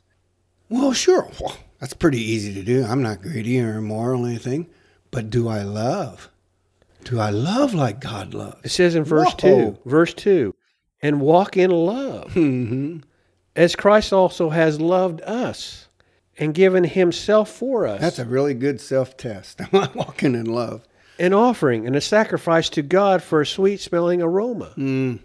Well, 0.69 0.93
sure. 0.93 1.29
Well, 1.39 1.55
that's 1.79 1.93
pretty 1.93 2.19
easy 2.19 2.51
to 2.55 2.63
do. 2.63 2.83
I'm 2.83 3.03
not 3.03 3.21
greedy 3.21 3.61
or 3.61 3.75
immoral 3.77 4.23
or 4.25 4.29
anything. 4.29 4.69
But 5.11 5.29
do 5.29 5.47
I 5.49 5.61
love? 5.61 6.30
Do 7.03 7.20
I 7.20 7.29
love 7.29 7.74
like 7.74 8.00
God 8.00 8.34
loves? 8.34 8.62
It 8.63 8.70
says 8.70 8.96
in 8.96 9.03
verse 9.03 9.34
Whoa. 9.41 9.72
2, 9.74 9.89
verse 9.89 10.13
2, 10.13 10.53
and 11.01 11.22
walk 11.22 11.58
in 11.58 11.72
love, 11.72 12.34
hmm 12.34 13.00
as 13.53 13.75
Christ 13.75 14.13
also 14.13 14.50
has 14.50 14.79
loved 14.79 15.20
us 15.24 15.89
and 16.38 16.53
given 16.53 16.86
himself 16.86 17.50
for 17.50 17.86
us. 17.86 18.00
That's 18.00 18.20
a 18.20 18.25
really 18.25 18.53
good 18.53 18.79
self 18.79 19.17
test. 19.17 19.60
Am 19.62 19.67
I 19.74 19.89
walking 19.93 20.36
in 20.36 20.46
love? 20.46 20.86
an 21.22 21.34
offering 21.34 21.86
and 21.86 21.96
a 21.96 22.01
sacrifice 22.01 22.67
to 22.67 22.81
God 22.81 23.22
for 23.22 23.41
a 23.41 23.46
sweet 23.46 23.79
smelling 23.79 24.24
aroma. 24.24 24.74
Mm. 24.75 25.20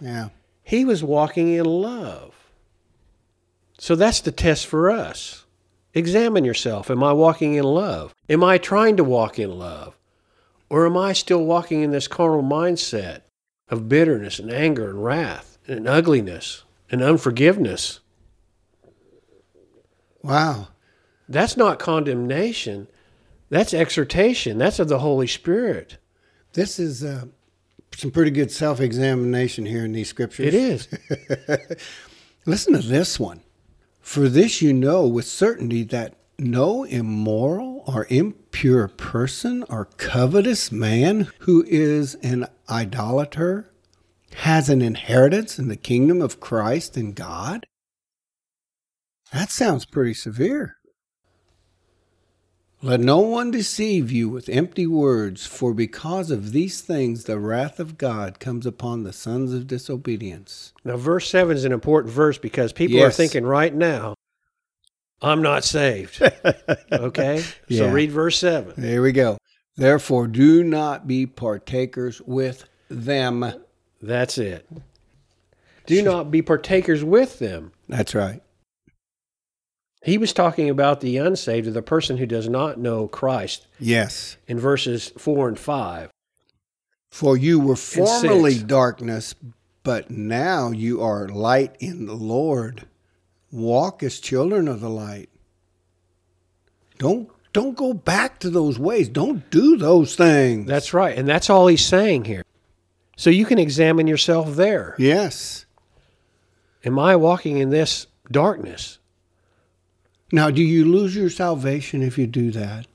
Yeah. 0.00 0.30
He 0.62 0.86
was 0.86 1.04
walking 1.04 1.52
in 1.52 1.66
love. 1.66 2.34
So 3.78 3.94
that's 3.94 4.22
the 4.22 4.32
test 4.32 4.66
for 4.66 4.90
us. 4.90 5.44
Examine 5.92 6.46
yourself. 6.46 6.90
Am 6.90 7.02
I 7.02 7.12
walking 7.12 7.54
in 7.54 7.64
love? 7.64 8.14
Am 8.30 8.42
I 8.42 8.56
trying 8.56 8.96
to 8.96 9.04
walk 9.04 9.38
in 9.38 9.50
love? 9.58 9.98
Or 10.68 10.86
am 10.86 10.96
I 10.96 11.12
still 11.12 11.44
walking 11.44 11.82
in 11.82 11.92
this 11.92 12.08
carnal 12.08 12.42
mindset 12.42 13.22
of 13.68 13.88
bitterness 13.88 14.38
and 14.38 14.52
anger 14.52 14.90
and 14.90 15.04
wrath 15.04 15.58
and 15.66 15.86
ugliness 15.86 16.64
and 16.90 17.02
unforgiveness? 17.02 18.00
Wow. 20.22 20.68
That's 21.28 21.56
not 21.56 21.78
condemnation. 21.78 22.88
That's 23.48 23.72
exhortation. 23.72 24.58
That's 24.58 24.78
of 24.78 24.88
the 24.88 24.98
Holy 24.98 25.26
Spirit. 25.26 25.98
This 26.54 26.78
is 26.78 27.04
uh, 27.04 27.26
some 27.94 28.10
pretty 28.10 28.30
good 28.30 28.50
self 28.50 28.80
examination 28.80 29.66
here 29.66 29.84
in 29.84 29.92
these 29.92 30.08
scriptures. 30.08 30.46
It 30.46 30.54
is. 30.54 30.88
Listen 32.46 32.72
to 32.74 32.80
this 32.80 33.20
one. 33.20 33.42
For 34.00 34.28
this 34.28 34.62
you 34.62 34.72
know 34.72 35.06
with 35.06 35.26
certainty 35.26 35.82
that 35.84 36.14
no 36.38 36.84
immoral 36.84 37.82
or 37.86 38.06
impure 38.56 38.88
person 38.88 39.62
or 39.68 39.84
covetous 39.98 40.72
man 40.72 41.28
who 41.40 41.62
is 41.68 42.14
an 42.22 42.46
idolater 42.70 43.70
has 44.32 44.70
an 44.70 44.80
inheritance 44.80 45.58
in 45.58 45.68
the 45.68 45.76
kingdom 45.76 46.22
of 46.22 46.40
Christ 46.40 46.96
and 46.96 47.14
God. 47.14 47.66
That 49.30 49.50
sounds 49.50 49.84
pretty 49.84 50.14
severe. 50.14 50.78
Let 52.80 53.00
no 53.00 53.18
one 53.18 53.50
deceive 53.50 54.10
you 54.10 54.30
with 54.30 54.48
empty 54.48 54.86
words, 54.86 55.44
for 55.44 55.74
because 55.74 56.30
of 56.30 56.52
these 56.52 56.80
things 56.80 57.24
the 57.24 57.38
wrath 57.38 57.78
of 57.78 57.98
God 57.98 58.40
comes 58.40 58.64
upon 58.64 59.02
the 59.02 59.12
sons 59.12 59.52
of 59.52 59.66
disobedience. 59.66 60.72
Now, 60.82 60.96
verse 60.96 61.28
7 61.28 61.54
is 61.54 61.66
an 61.66 61.72
important 61.72 62.10
verse 62.10 62.38
because 62.38 62.72
people 62.72 63.02
are 63.02 63.10
thinking 63.10 63.44
right 63.44 63.74
now, 63.74 64.14
I'm 65.22 65.42
not 65.42 65.64
saved. 65.64 66.20
Okay? 66.92 67.42
So 67.70 67.90
read 67.90 68.10
verse 68.10 68.38
7. 68.38 68.74
There 68.76 69.02
we 69.02 69.12
go. 69.12 69.38
Therefore, 69.76 70.26
do 70.26 70.62
not 70.64 71.06
be 71.06 71.26
partakers 71.26 72.20
with 72.22 72.64
them. 72.88 73.52
That's 74.00 74.38
it. 74.38 74.66
Do 75.86 76.02
not 76.02 76.30
be 76.30 76.42
partakers 76.42 77.04
with 77.04 77.38
them. 77.38 77.72
That's 77.88 78.14
right. 78.14 78.40
He 80.02 80.18
was 80.18 80.32
talking 80.32 80.70
about 80.70 81.00
the 81.00 81.16
unsaved 81.16 81.66
or 81.66 81.72
the 81.72 81.82
person 81.82 82.16
who 82.16 82.26
does 82.26 82.48
not 82.48 82.78
know 82.78 83.08
Christ 83.08 83.66
Yes. 83.78 84.36
in 84.46 84.58
verses 84.58 85.12
4 85.18 85.48
and 85.48 85.58
5. 85.58 86.10
For 87.10 87.36
you 87.36 87.58
were 87.60 87.76
formerly 87.76 88.58
darkness, 88.58 89.34
but 89.82 90.10
now 90.10 90.70
you 90.70 91.02
are 91.02 91.28
light 91.28 91.76
in 91.80 92.06
the 92.06 92.14
Lord. 92.14 92.86
Walk 93.56 94.02
as 94.02 94.20
children 94.20 94.68
of 94.68 94.80
the 94.80 94.90
light. 94.90 95.30
Don't 96.98 97.30
don't 97.52 97.74
go 97.74 97.94
back 97.94 98.38
to 98.40 98.50
those 98.50 98.78
ways. 98.78 99.08
Don't 99.08 99.48
do 99.50 99.78
those 99.78 100.14
things. 100.14 100.66
That's 100.66 100.92
right. 100.92 101.16
And 101.16 101.26
that's 101.26 101.48
all 101.48 101.66
he's 101.66 101.84
saying 101.84 102.26
here. 102.26 102.44
So 103.16 103.30
you 103.30 103.46
can 103.46 103.58
examine 103.58 104.06
yourself 104.06 104.56
there. 104.56 104.94
yes. 104.98 105.64
Am 106.84 107.00
I 107.00 107.16
walking 107.16 107.58
in 107.58 107.70
this 107.70 108.06
darkness? 108.30 108.98
Now, 110.30 110.50
do 110.50 110.62
you 110.62 110.84
lose 110.84 111.16
your 111.16 111.30
salvation 111.30 112.02
if 112.02 112.16
you 112.16 112.28
do 112.28 112.52
that? 112.52 112.86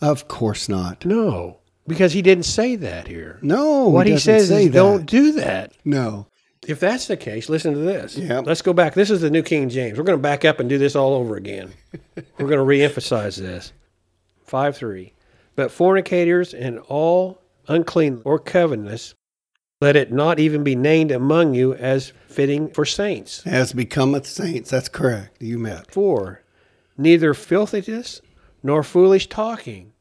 Of 0.00 0.28
course 0.28 0.68
not. 0.68 1.04
No, 1.04 1.58
because 1.86 2.12
he 2.12 2.22
didn't 2.22 2.44
say 2.44 2.76
that 2.76 3.08
here. 3.08 3.38
No. 3.42 3.88
what 3.88 4.06
he, 4.06 4.12
doesn't 4.12 4.40
says 4.40 4.48
say 4.48 4.66
is 4.66 4.72
don't 4.72 5.06
do 5.06 5.32
that. 5.32 5.72
No. 5.84 6.26
If 6.66 6.78
that's 6.78 7.08
the 7.08 7.16
case, 7.16 7.48
listen 7.48 7.72
to 7.74 7.80
this. 7.80 8.16
Yeah. 8.16 8.38
Let's 8.40 8.62
go 8.62 8.72
back. 8.72 8.94
This 8.94 9.10
is 9.10 9.20
the 9.20 9.30
New 9.30 9.42
King 9.42 9.68
James. 9.68 9.98
We're 9.98 10.04
going 10.04 10.18
to 10.18 10.22
back 10.22 10.44
up 10.44 10.60
and 10.60 10.68
do 10.68 10.78
this 10.78 10.94
all 10.94 11.14
over 11.14 11.36
again. 11.36 11.72
We're 12.16 12.46
going 12.46 12.58
to 12.58 12.62
re-emphasize 12.62 13.36
this. 13.36 13.72
5 14.44 14.76
3. 14.76 15.12
But 15.56 15.70
fornicators 15.70 16.54
and 16.54 16.78
all 16.80 17.42
unclean 17.66 18.22
or 18.24 18.38
covetous, 18.38 19.14
let 19.80 19.96
it 19.96 20.12
not 20.12 20.38
even 20.38 20.62
be 20.62 20.76
named 20.76 21.10
among 21.10 21.54
you 21.54 21.74
as 21.74 22.12
fitting 22.28 22.70
for 22.70 22.84
saints. 22.84 23.44
As 23.44 23.72
becometh 23.72 24.26
saints. 24.26 24.70
That's 24.70 24.88
correct. 24.88 25.42
You 25.42 25.58
met. 25.58 25.90
4. 25.92 26.42
Neither 26.96 27.34
filthiness 27.34 28.20
nor 28.62 28.84
foolish 28.84 29.28
talking. 29.28 29.92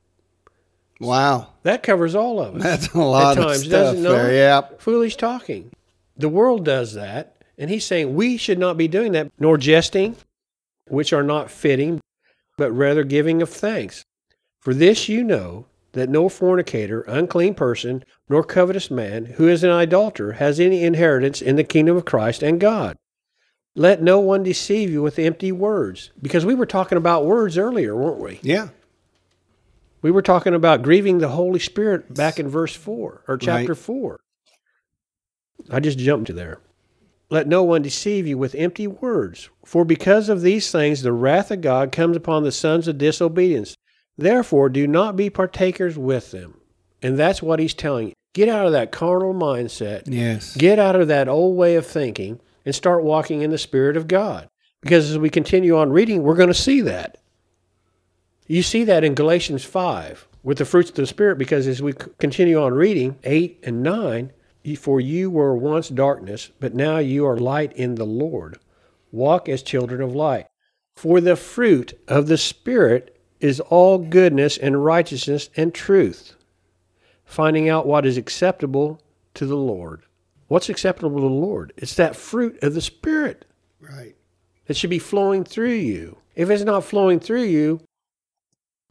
Wow. 0.99 1.53
That 1.63 1.81
covers 1.81 2.13
all 2.13 2.39
of 2.39 2.55
it. 2.55 2.61
That's 2.61 2.89
a 2.89 2.99
lot 2.99 3.39
of 3.39 3.45
times, 3.45 3.61
stuff 3.61 3.71
doesn't 3.71 4.03
there. 4.03 4.31
Yep. 4.31 4.79
foolish 4.79 5.15
talking. 5.15 5.71
The 6.17 6.29
world 6.29 6.65
does 6.65 6.93
that, 6.93 7.37
and 7.57 7.69
he's 7.69 7.85
saying 7.85 8.15
we 8.15 8.37
should 8.37 8.59
not 8.59 8.77
be 8.77 8.87
doing 8.87 9.11
that, 9.13 9.31
nor 9.39 9.57
jesting, 9.57 10.15
which 10.87 11.13
are 11.13 11.23
not 11.23 11.51
fitting, 11.51 11.99
but 12.57 12.71
rather 12.71 13.03
giving 13.03 13.41
of 13.41 13.49
thanks. 13.49 14.03
For 14.59 14.73
this 14.73 15.09
you 15.09 15.23
know 15.23 15.65
that 15.93 16.09
no 16.09 16.29
fornicator, 16.29 17.01
unclean 17.01 17.55
person, 17.55 18.03
nor 18.29 18.43
covetous 18.43 18.91
man, 18.91 19.25
who 19.25 19.47
is 19.47 19.63
an 19.63 19.71
idolater, 19.71 20.33
has 20.33 20.59
any 20.59 20.83
inheritance 20.83 21.41
in 21.41 21.55
the 21.55 21.63
kingdom 21.63 21.97
of 21.97 22.05
Christ 22.05 22.43
and 22.43 22.59
God. 22.59 22.97
Let 23.75 24.01
no 24.01 24.19
one 24.19 24.43
deceive 24.43 24.89
you 24.89 25.01
with 25.01 25.17
empty 25.17 25.51
words, 25.51 26.11
because 26.21 26.45
we 26.45 26.55
were 26.55 26.65
talking 26.65 26.97
about 26.97 27.25
words 27.25 27.57
earlier, 27.57 27.95
weren't 27.95 28.19
we? 28.19 28.39
Yeah. 28.41 28.69
We 30.01 30.11
were 30.11 30.21
talking 30.21 30.53
about 30.53 30.81
grieving 30.81 31.19
the 31.19 31.29
Holy 31.29 31.59
Spirit 31.59 32.13
back 32.13 32.39
in 32.39 32.47
verse 32.47 32.75
4 32.75 33.23
or 33.27 33.37
chapter 33.37 33.73
Right. 33.73 33.77
4. 33.77 34.19
I 35.69 35.79
just 35.79 35.97
jumped 35.99 36.27
to 36.27 36.33
there. 36.33 36.59
Let 37.29 37.47
no 37.47 37.63
one 37.63 37.81
deceive 37.81 38.27
you 38.27 38.37
with 38.37 38.55
empty 38.55 38.87
words, 38.87 39.49
for 39.63 39.85
because 39.85 40.27
of 40.27 40.41
these 40.41 40.69
things 40.71 41.01
the 41.01 41.13
wrath 41.13 41.49
of 41.51 41.61
God 41.61 41.91
comes 41.91 42.17
upon 42.17 42.43
the 42.43 42.51
sons 42.51 42.87
of 42.87 42.97
disobedience. 42.97 43.75
Therefore, 44.17 44.67
do 44.69 44.85
not 44.85 45.15
be 45.15 45.29
partakers 45.29 45.97
with 45.97 46.31
them. 46.31 46.59
And 47.01 47.17
that's 47.17 47.41
what 47.41 47.59
he's 47.59 47.73
telling 47.73 48.09
you. 48.09 48.13
Get 48.33 48.49
out 48.49 48.65
of 48.65 48.71
that 48.73 48.91
carnal 48.91 49.33
mindset. 49.33 50.03
Yes. 50.05 50.55
Get 50.55 50.77
out 50.79 50.95
of 50.95 51.07
that 51.07 51.27
old 51.27 51.57
way 51.57 51.75
of 51.75 51.85
thinking 51.85 52.39
and 52.65 52.75
start 52.75 53.03
walking 53.03 53.41
in 53.41 53.49
the 53.49 53.57
Spirit 53.57 53.97
of 53.97 54.07
God. 54.07 54.47
Because 54.81 55.09
as 55.11 55.17
we 55.17 55.29
continue 55.29 55.77
on 55.77 55.91
reading, 55.91 56.23
we're 56.23 56.35
going 56.35 56.47
to 56.49 56.53
see 56.53 56.81
that. 56.81 57.17
You 58.47 58.61
see 58.61 58.83
that 58.85 59.03
in 59.03 59.15
Galatians 59.15 59.63
5 59.63 60.27
with 60.43 60.57
the 60.57 60.65
fruits 60.65 60.89
of 60.89 60.95
the 60.95 61.07
Spirit, 61.07 61.37
because 61.37 61.67
as 61.67 61.81
we 61.81 61.93
continue 62.19 62.61
on 62.61 62.73
reading 62.73 63.17
8 63.23 63.59
and 63.63 63.83
9, 63.83 64.25
"Y- 64.25 64.31
for 64.77 64.99
you 65.01 65.29
were 65.29 65.55
once 65.55 65.89
darkness, 65.89 66.51
but 66.59 66.73
now 66.75 66.97
you 66.99 67.25
are 67.25 67.37
light 67.37 67.73
in 67.73 67.95
the 67.95 68.05
Lord. 68.05 68.59
Walk 69.11 69.49
as 69.49 69.63
children 69.63 70.01
of 70.01 70.15
light. 70.15 70.47
For 70.95 71.19
the 71.19 71.35
fruit 71.35 71.99
of 72.07 72.27
the 72.27 72.37
Spirit 72.37 73.17
is 73.39 73.59
all 73.59 73.97
goodness 73.97 74.57
and 74.57 74.83
righteousness 74.85 75.49
and 75.57 75.73
truth, 75.73 76.35
finding 77.25 77.67
out 77.69 77.87
what 77.87 78.05
is 78.05 78.17
acceptable 78.17 79.01
to 79.33 79.45
the 79.45 79.55
Lord. 79.57 80.03
What's 80.47 80.69
acceptable 80.69 81.15
to 81.17 81.21
the 81.21 81.33
Lord? 81.33 81.73
It's 81.77 81.95
that 81.95 82.15
fruit 82.15 82.61
of 82.61 82.73
the 82.73 82.81
Spirit 82.81 83.45
Right. 83.79 84.15
that 84.67 84.77
should 84.77 84.89
be 84.89 84.99
flowing 84.99 85.43
through 85.43 85.71
you. 85.73 86.17
If 86.35 86.49
it's 86.49 86.63
not 86.63 86.83
flowing 86.83 87.19
through 87.19 87.43
you, 87.43 87.81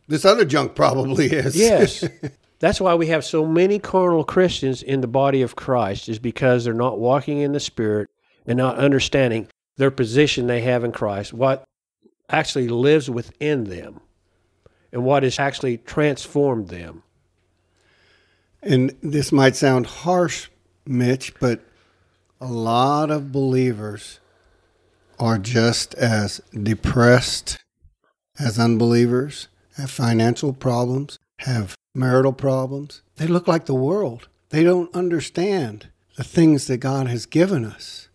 This 0.09 0.25
other 0.25 0.45
junk 0.45 0.75
probably 0.75 1.27
is. 1.27 1.55
yes. 1.57 2.03
That's 2.61 2.81
why 2.81 2.95
we 2.95 3.07
have 3.07 3.25
so 3.25 3.47
many 3.47 3.79
carnal 3.79 4.23
Christians 4.23 4.83
in 4.83 5.01
the 5.01 5.09
body 5.09 5.43
of 5.43 5.57
Christ, 5.57 6.09
is 6.09 6.19
because 6.19 6.65
they're 6.65 6.75
not 6.75 6.99
walking 6.99 7.39
in 7.39 7.53
the 7.53 7.61
Spirit 7.61 8.09
and 8.47 8.59
not 8.59 8.79
understanding 8.79 9.49
their 9.77 9.91
position 9.91 10.47
they 10.47 10.61
have 10.61 10.85
in 10.85 10.93
Christ, 10.93 11.33
what 11.33 11.65
actually 12.29 12.69
lives 12.69 13.09
within 13.11 13.65
them, 13.65 14.01
and 14.93 15.05
what 15.05 15.23
has 15.23 15.39
actually 15.39 15.79
transformed 15.79 16.69
them. 16.69 17.03
And 18.63 18.95
this 19.03 19.33
might 19.33 19.57
sound 19.57 19.87
harsh, 19.87 20.49
Mitch, 20.85 21.33
but 21.41 21.61
a 22.43 22.47
lot 22.47 23.11
of 23.11 23.33
believers 23.33 24.21
are 25.19 25.39
just 25.39 25.95
as 25.95 26.43
depressed 26.53 27.59
as 28.39 28.59
unbelievers, 28.59 29.49
have 29.77 29.91
financial 29.91 30.53
problems, 30.53 31.19
have 31.39 31.75
marital 31.95 32.33
problems. 32.33 33.03
They 33.17 33.27
look 33.27 33.49
like 33.49 33.67
the 33.67 33.75
world. 33.75 34.29
They 34.51 34.63
don't 34.63 34.95
understand 34.95 35.89
the 36.17 36.25
things 36.25 36.67
that 36.67 36.79
God 36.79 37.07
has 37.07 37.27
given 37.27 37.65
us 37.65 38.09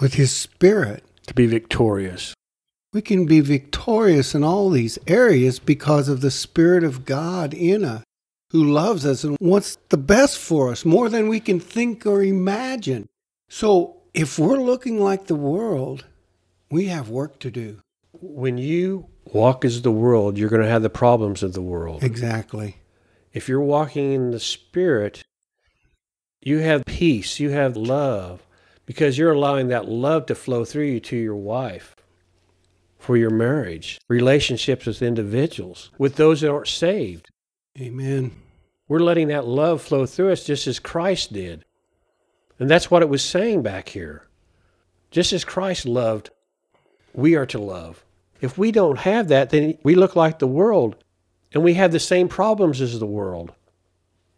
with 0.00 0.14
His 0.14 0.34
Spirit. 0.34 1.04
To 1.26 1.34
be 1.34 1.46
victorious. 1.46 2.34
We 2.92 3.02
can 3.02 3.26
be 3.26 3.40
victorious 3.40 4.34
in 4.34 4.42
all 4.42 4.70
these 4.70 4.98
areas 5.06 5.58
because 5.58 6.08
of 6.08 6.20
the 6.20 6.30
Spirit 6.30 6.84
of 6.84 7.04
God 7.04 7.52
in 7.52 7.84
us, 7.84 8.02
who 8.50 8.64
loves 8.64 9.04
us 9.04 9.24
and 9.24 9.36
wants 9.40 9.76
the 9.90 9.98
best 9.98 10.38
for 10.38 10.70
us 10.70 10.84
more 10.84 11.10
than 11.10 11.28
we 11.28 11.38
can 11.38 11.60
think 11.60 12.06
or 12.06 12.22
imagine. 12.22 13.06
So, 13.50 13.96
if 14.14 14.38
we're 14.38 14.60
looking 14.60 15.00
like 15.00 15.26
the 15.26 15.34
world, 15.34 16.06
we 16.70 16.86
have 16.86 17.10
work 17.10 17.38
to 17.40 17.50
do. 17.50 17.80
When 18.12 18.56
you 18.56 19.08
walk 19.26 19.64
as 19.64 19.82
the 19.82 19.92
world, 19.92 20.38
you're 20.38 20.48
going 20.48 20.62
to 20.62 20.68
have 20.68 20.82
the 20.82 20.90
problems 20.90 21.42
of 21.42 21.52
the 21.52 21.62
world. 21.62 22.02
Exactly. 22.02 22.78
If 23.32 23.48
you're 23.48 23.60
walking 23.60 24.12
in 24.12 24.30
the 24.30 24.40
spirit 24.40 25.24
you 26.40 26.58
have 26.58 26.84
peace 26.84 27.40
you 27.40 27.50
have 27.50 27.76
love 27.76 28.42
because 28.88 29.18
you're 29.18 29.32
allowing 29.32 29.68
that 29.68 29.86
love 29.86 30.24
to 30.24 30.34
flow 30.34 30.64
through 30.64 30.86
you 30.86 30.98
to 30.98 31.14
your 31.14 31.36
wife 31.36 31.94
for 32.98 33.18
your 33.18 33.30
marriage 33.30 34.00
relationships 34.08 34.86
with 34.86 35.02
individuals 35.02 35.90
with 35.98 36.16
those 36.16 36.40
that 36.40 36.50
aren't 36.50 36.68
saved. 36.68 37.28
Amen. 37.78 38.32
we're 38.88 38.98
letting 38.98 39.28
that 39.28 39.46
love 39.46 39.82
flow 39.82 40.06
through 40.06 40.32
us 40.32 40.44
just 40.44 40.66
as 40.66 40.78
christ 40.78 41.32
did. 41.32 41.64
And 42.58 42.68
that's 42.68 42.90
what 42.90 43.02
it 43.02 43.08
was 43.08 43.22
saying 43.22 43.62
back 43.62 43.90
here. 43.90 44.26
Just 45.10 45.32
as 45.32 45.44
christ 45.44 45.84
loved 45.86 46.30
we 47.12 47.34
are 47.34 47.46
to 47.46 47.58
love. 47.58 48.04
If 48.40 48.56
we 48.56 48.72
don't 48.72 48.98
have 49.00 49.28
that 49.28 49.50
then 49.50 49.76
we 49.82 49.94
look 49.94 50.16
like 50.16 50.38
the 50.38 50.46
world 50.46 50.96
and 51.52 51.62
we 51.62 51.74
have 51.74 51.92
the 51.92 52.00
same 52.00 52.28
problems 52.28 52.80
as 52.80 52.98
the 52.98 53.06
world. 53.06 53.52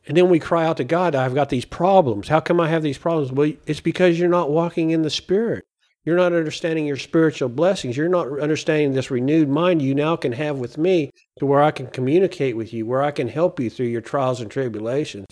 And 0.07 0.17
then 0.17 0.29
we 0.29 0.39
cry 0.39 0.65
out 0.65 0.79
to 0.79 0.85
God, 0.85 1.15
I've 1.15 1.35
got 1.35 1.51
these 1.51 1.65
problems. 1.65 2.29
How 2.29 2.41
come 2.41 2.61
I 2.61 2.69
have 2.69 2.83
these 2.83 2.99
problems? 2.99 3.33
Well, 3.33 3.53
it's 3.67 3.81
because 3.81 4.19
you're 4.19 4.29
not 4.29 4.51
walking 4.51 4.91
in 4.91 5.03
the 5.03 5.11
Spirit. 5.11 5.65
You're 6.05 6.17
not 6.17 6.33
understanding 6.33 6.87
your 6.87 6.97
spiritual 6.97 7.51
blessings. 7.51 7.97
You're 7.97 8.09
not 8.09 8.41
understanding 8.41 8.93
this 8.93 9.11
renewed 9.11 9.51
mind 9.51 9.83
you 9.83 9.95
now 9.95 10.17
can 10.17 10.33
have 10.33 10.59
with 10.59 10.79
me 10.79 11.11
to 11.39 11.47
where 11.47 11.63
I 11.63 11.71
can 11.71 11.89
communicate 11.89 12.57
with 12.57 12.73
you, 12.73 12.87
where 12.87 13.03
I 13.03 13.11
can 13.11 13.29
help 13.29 13.61
you 13.61 13.69
through 13.69 13.87
your 13.87 14.01
trials 14.01 14.41
and 14.41 14.51
tribulations. 14.51 15.27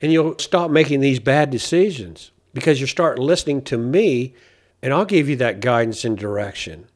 And 0.00 0.10
you'll 0.10 0.38
stop 0.38 0.70
making 0.70 1.00
these 1.00 1.20
bad 1.20 1.50
decisions 1.50 2.30
because 2.54 2.80
you 2.80 2.86
start 2.86 3.18
listening 3.18 3.60
to 3.62 3.76
me, 3.76 4.34
and 4.82 4.94
I'll 4.94 5.04
give 5.04 5.28
you 5.28 5.36
that 5.36 5.60
guidance 5.60 6.04
and 6.04 6.16
direction. 6.16 6.86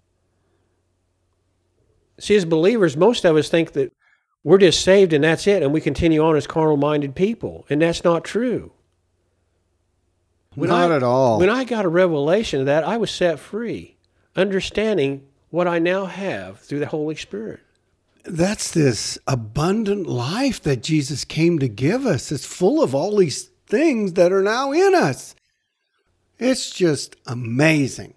See, 2.19 2.37
as 2.37 2.47
believers, 2.47 2.97
most 2.97 3.25
of 3.25 3.37
us 3.37 3.51
think 3.51 3.73
that 3.73 3.93
we're 4.45 4.59
just 4.59 4.83
saved 4.83 5.13
and 5.13 5.25
that's 5.25 5.47
it, 5.47 5.63
and 5.63 5.73
we 5.73 5.81
continue 5.81 6.23
on 6.23 6.37
as 6.37 6.47
carnal 6.47 6.77
minded 6.77 7.15
people. 7.15 7.67
And 7.69 7.83
that's 7.83 8.05
not 8.05 8.25
true. 8.25 8.73
When 10.55 10.71
Not 10.71 10.93
I- 10.93 10.97
at 10.97 11.03
all. 11.03 11.39
When 11.41 11.51
I 11.51 11.65
got 11.65 11.85
a 11.85 11.89
revelation 11.89 12.61
of 12.61 12.67
that, 12.67 12.85
I 12.85 12.97
was 12.97 13.11
set 13.11 13.41
free, 13.41 13.97
understanding 14.37 15.23
what 15.51 15.67
I 15.67 15.79
now 15.81 16.05
have 16.07 16.61
through 16.61 16.81
the 16.81 16.87
Holy 16.87 17.17
Spirit. 17.17 17.61
That's 18.25 18.71
this 18.71 19.19
abundant 19.27 20.07
life 20.07 20.63
that 20.63 20.83
Jesus 20.83 21.25
came 21.25 21.59
to 21.59 21.69
give 21.69 22.07
us. 22.07 22.31
It's 22.31 22.47
full 22.47 22.83
of 22.83 22.95
all 22.95 23.17
these 23.17 23.51
things 23.67 24.13
that 24.15 24.33
are 24.33 24.43
now 24.43 24.73
in 24.73 24.95
us. 24.95 25.35
It's 26.39 26.71
just 26.71 27.17
amazing. 27.27 28.15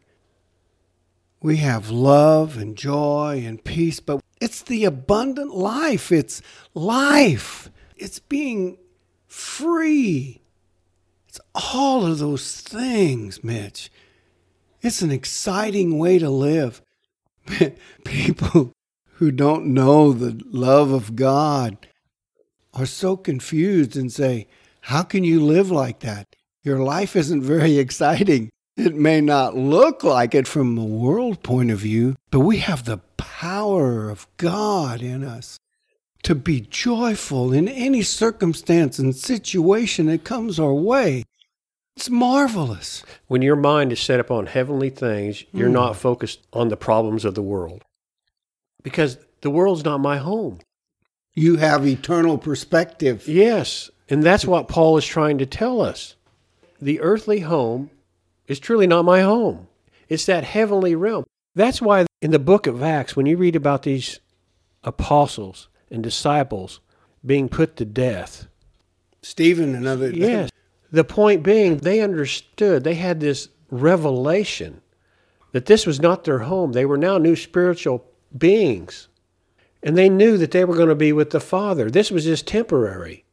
We 1.42 1.58
have 1.58 1.90
love 1.90 2.58
and 2.58 2.76
joy 2.76 3.44
and 3.46 3.64
peace, 3.64 4.00
but 4.00 4.22
it's 4.40 4.62
the 4.62 4.86
abundant 4.86 5.56
life. 5.56 6.12
It's 6.12 6.42
life. 6.74 7.70
It's 7.96 8.20
being 8.20 8.78
free. 9.26 10.42
It's 11.28 11.40
all 11.56 12.06
of 12.06 12.20
those 12.20 12.62
things, 12.62 13.44
Mitch. 13.44 13.92
It's 14.82 15.02
an 15.02 15.12
exciting 15.12 15.98
way 15.98 16.20
to 16.20 16.30
live. 16.30 16.82
People 18.04 18.72
who 19.14 19.32
don't 19.32 19.66
know 19.68 20.14
the 20.14 20.40
love 20.46 20.92
of 20.92 21.16
God 21.16 21.88
are 22.74 22.86
so 22.86 23.18
confused 23.18 23.96
and 23.96 24.12
say, 24.12 24.48
How 24.82 25.02
can 25.02 25.24
you 25.24 25.44
live 25.44 25.72
like 25.72 26.00
that? 26.02 26.28
Your 26.64 26.80
life 26.80 27.16
isn't 27.16 27.42
very 27.42 27.78
exciting. 27.80 28.50
It 28.78 28.96
may 28.96 29.22
not 29.22 29.58
look 29.58 30.04
like 30.04 30.36
it 30.36 30.48
from 30.48 30.78
a 30.78 30.86
world 30.86 31.42
point 31.42 31.72
of 31.72 31.80
view, 31.80 32.16
but 32.30 32.42
we 32.42 32.58
have 32.60 32.86
the 32.86 33.00
power 33.18 34.10
of 34.12 34.28
God 34.38 35.02
in 35.02 35.24
us 35.24 35.58
to 36.22 36.36
be 36.36 36.62
joyful 36.62 37.52
in 37.52 37.68
any 37.68 38.04
circumstance 38.04 39.00
and 39.00 39.16
situation 39.16 40.06
that 40.06 40.24
comes 40.24 40.60
our 40.60 40.74
way. 40.74 41.24
It's 41.96 42.10
marvelous. 42.12 43.04
When 43.28 43.42
your 43.42 43.56
mind 43.56 43.92
is 43.92 44.00
set 44.00 44.20
upon 44.20 44.46
heavenly 44.46 44.92
things, 44.92 45.44
you're 45.52 45.70
Mm. 45.70 45.74
not 45.74 45.96
focused 45.96 46.46
on 46.54 46.70
the 46.70 46.78
problems 46.78 47.26
of 47.26 47.34
the 47.34 47.42
world. 47.42 47.84
Because 48.84 49.18
the 49.42 49.50
world's 49.50 49.84
not 49.86 50.00
my 50.00 50.18
home. 50.18 50.60
You 51.34 51.58
have 51.58 51.88
eternal 51.88 52.38
perspective. 52.38 53.28
Yes. 53.28 53.90
And 54.10 54.24
that's 54.24 54.46
what 54.46 54.68
Paul 54.68 54.98
is 54.98 55.06
trying 55.06 55.40
to 55.40 55.46
tell 55.48 55.82
us. 55.82 56.16
The 56.80 57.02
earthly 57.02 57.40
home 57.40 57.90
is 58.48 58.60
truly 58.60 58.88
not 58.88 59.06
my 59.06 59.22
home, 59.22 59.68
it's 60.10 60.26
that 60.26 60.44
heavenly 60.44 60.96
realm. 60.96 61.26
That's 61.56 61.82
why 61.82 62.06
in 62.22 62.32
the 62.32 62.40
book 62.40 62.68
of 62.68 62.84
Acts, 62.84 63.16
when 63.16 63.26
you 63.26 63.38
read 63.38 63.56
about 63.56 63.84
these 63.84 64.20
apostles 64.84 65.70
and 65.90 66.04
disciples 66.04 66.80
being 67.26 67.50
put 67.50 67.76
to 67.78 67.86
death, 67.86 68.48
Stephen, 69.22 69.76
another. 69.76 70.12
yes, 70.12 70.50
the 70.92 71.04
point 71.04 71.44
being 71.44 71.78
they 71.78 72.02
understood, 72.02 72.84
they 72.84 72.96
had 72.96 73.20
this 73.20 73.50
revelation 73.70 74.82
that 75.52 75.66
this 75.66 75.86
was 75.86 76.00
not 76.00 76.24
their 76.24 76.40
home. 76.40 76.74
They 76.74 76.86
were 76.86 76.98
now 76.98 77.18
new 77.18 77.36
spiritual 77.36 78.06
beings. 78.38 79.08
And 79.84 79.98
they 79.98 80.10
knew 80.10 80.38
that 80.38 80.52
they 80.52 80.66
were 80.66 80.76
going 80.76 80.90
to 80.90 80.96
be 80.96 81.14
with 81.14 81.30
the 81.30 81.40
Father. 81.40 81.90
This 81.90 82.12
was 82.12 82.26
just 82.26 82.48
temporary. 82.48 83.26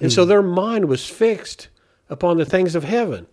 And 0.00 0.12
so 0.12 0.24
hmm. 0.24 0.28
their 0.28 0.42
mind 0.42 0.86
was 0.86 1.06
fixed 1.06 1.68
upon 2.08 2.38
the 2.38 2.44
things 2.44 2.74
of 2.74 2.84
heaven, 2.84 3.26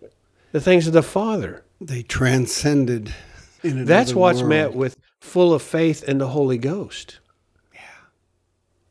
the 0.56 0.62
things 0.62 0.86
of 0.86 0.94
the 0.94 1.02
Father. 1.02 1.62
They 1.82 2.02
transcended. 2.02 3.14
In 3.62 3.84
That's 3.84 4.14
what's 4.14 4.38
world. 4.38 4.48
met 4.48 4.72
with 4.74 4.96
full 5.20 5.52
of 5.52 5.60
faith 5.60 6.02
in 6.02 6.16
the 6.16 6.28
Holy 6.28 6.56
Ghost. 6.56 7.18
Yeah. 7.74 7.80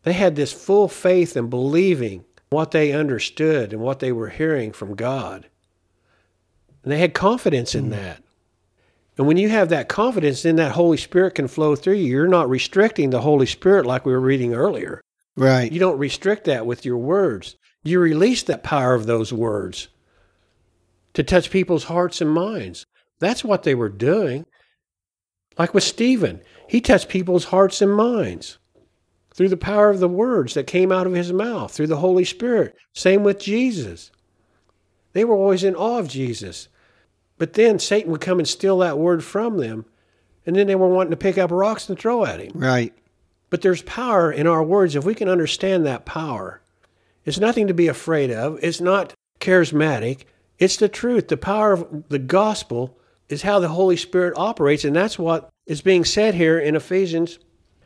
They 0.04 0.13
had 0.13 0.36
this 0.36 0.54
full 0.54 0.88
faith 0.88 1.36
and 1.36 1.49
believing 1.49 2.23
what 2.51 2.69
they 2.69 2.91
understood 2.91 3.73
and 3.73 3.82
what 3.82 3.99
they 3.99 4.12
were 4.12 4.30
hearing 4.30 4.73
from 4.73 4.93
God. 4.93 5.47
And 6.84 6.93
they 6.93 6.99
had 6.99 7.15
confidence 7.15 7.73
in 7.73 7.86
hmm. 7.86 7.91
that. 7.93 8.21
And 9.17 9.25
when 9.25 9.38
you 9.38 9.49
have 9.49 9.69
that 9.69 9.89
confidence, 9.89 10.43
then 10.43 10.58
that 10.58 10.73
Holy 10.73 10.97
Spirit 10.97 11.34
can 11.34 11.47
flow 11.47 11.75
through 11.75 11.95
you. 11.95 12.06
You're 12.06 12.28
not 12.28 12.47
restricting 12.47 13.10
the 13.10 13.21
Holy 13.21 13.47
Spirit 13.47 13.88
like 13.88 14.06
we 14.06 14.12
were 14.12 14.19
reading 14.19 14.54
earlier. 14.54 15.01
Right. 15.36 15.71
You 15.71 15.80
don't 15.80 15.97
restrict 15.97 16.43
that 16.43 16.67
with 16.67 16.86
your 16.86 16.97
words. 16.97 17.56
You 17.84 17.99
release 17.99 18.43
that 18.43 18.62
power 18.62 18.93
of 18.93 19.08
those 19.08 19.34
words 19.34 19.88
to 21.15 21.23
touch 21.23 21.49
people's 21.49 21.86
hearts 21.86 22.21
and 22.21 22.30
minds. 22.30 22.86
That's 23.19 23.43
what 23.43 23.63
they 23.63 23.75
were 23.75 23.89
doing. 23.89 24.45
Like 25.58 25.73
with 25.73 25.84
Stephen, 25.84 26.41
he 26.67 26.82
touched 26.82 27.10
people's 27.10 27.45
hearts 27.45 27.82
and 27.82 27.93
minds 27.93 28.58
through 29.34 29.49
the 29.49 29.58
power 29.58 29.89
of 29.89 29.99
the 29.99 30.08
words 30.08 30.54
that 30.54 30.67
came 30.67 30.91
out 30.91 31.08
of 31.08 31.13
his 31.13 31.34
mouth, 31.34 31.71
through 31.71 31.88
the 31.88 31.97
Holy 31.97 32.23
Spirit. 32.23 32.75
Same 32.93 33.23
with 33.23 33.39
Jesus. 33.39 34.12
They 35.13 35.25
were 35.25 35.36
always 35.36 35.63
in 35.63 35.75
awe 35.75 35.99
of 35.99 36.08
Jesus. 36.08 36.67
But 37.38 37.54
then 37.54 37.80
Satan 37.80 38.12
would 38.12 38.21
come 38.21 38.39
and 38.39 38.47
steal 38.47 38.78
that 38.80 38.97
word 38.97 39.23
from 39.23 39.58
them, 39.58 39.86
and 40.45 40.56
then 40.56 40.67
they 40.67 40.75
were 40.75 40.88
wanting 40.88 41.12
to 41.12 41.17
pick 41.17 41.38
up 41.38 41.51
rocks 41.51 41.89
and 41.89 41.97
throw 41.97 42.25
at 42.25 42.39
him. 42.39 42.51
right. 42.56 42.93
But 43.51 43.62
there's 43.62 43.84
power 43.84 44.32
in 44.32 44.47
our 44.47 44.63
words. 44.63 44.95
If 44.95 45.06
we 45.06 45.15
can 45.15 45.30
understand 45.30 45.86
that 45.86 46.06
power, 46.06 46.62
it's 47.25 47.39
nothing 47.39 47.67
to 47.67 47.73
be 47.73 47.88
afraid 47.88 48.32
of. 48.32 48.60
It's 48.62 48.82
not 48.82 49.13
charismatic. 49.39 50.23
It's 50.60 50.78
the 50.78 50.89
truth. 50.89 51.28
The 51.28 51.38
power 51.38 51.74
of 51.74 52.10
the 52.10 52.20
gospel 52.20 52.98
is 53.30 53.41
how 53.41 53.60
the 53.60 53.70
Holy 53.70 53.98
Spirit 53.98 54.34
operates. 54.38 54.86
And 54.86 54.96
that's 54.96 55.20
what 55.20 55.50
is 55.65 55.82
being 55.82 56.06
said 56.06 56.36
here 56.36 56.60
in 56.60 56.76
Ephesians 56.76 57.39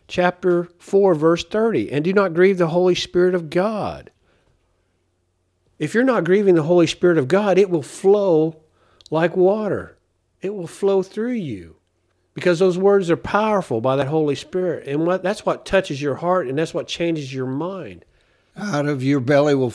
chapter 0.07 0.69
4, 0.79 1.15
verse 1.15 1.43
30. 1.43 1.91
And 1.91 2.03
do 2.03 2.13
not 2.13 2.33
grieve 2.33 2.57
the 2.57 2.67
Holy 2.67 2.95
Spirit 2.95 3.35
of 3.35 3.49
God. 3.49 4.11
If 5.77 5.93
you're 5.93 6.03
not 6.03 6.25
grieving 6.25 6.55
the 6.55 6.63
Holy 6.63 6.87
Spirit 6.87 7.17
of 7.17 7.29
God, 7.29 7.57
it 7.57 7.69
will 7.69 7.81
flow 7.81 8.61
like 9.09 9.35
water, 9.35 9.97
it 10.41 10.53
will 10.53 10.67
flow 10.67 11.01
through 11.01 11.31
you 11.31 11.77
because 12.33 12.59
those 12.59 12.77
words 12.77 13.09
are 13.09 13.17
powerful 13.17 13.81
by 13.81 13.95
that 13.95 14.07
Holy 14.07 14.35
Spirit. 14.35 14.87
And 14.87 15.05
what, 15.05 15.23
that's 15.23 15.45
what 15.45 15.65
touches 15.65 16.01
your 16.01 16.15
heart 16.15 16.47
and 16.47 16.57
that's 16.57 16.73
what 16.73 16.87
changes 16.87 17.33
your 17.33 17.47
mind. 17.47 18.05
Out 18.55 18.85
of 18.87 19.01
your 19.01 19.19
belly 19.19 19.55
will 19.55 19.73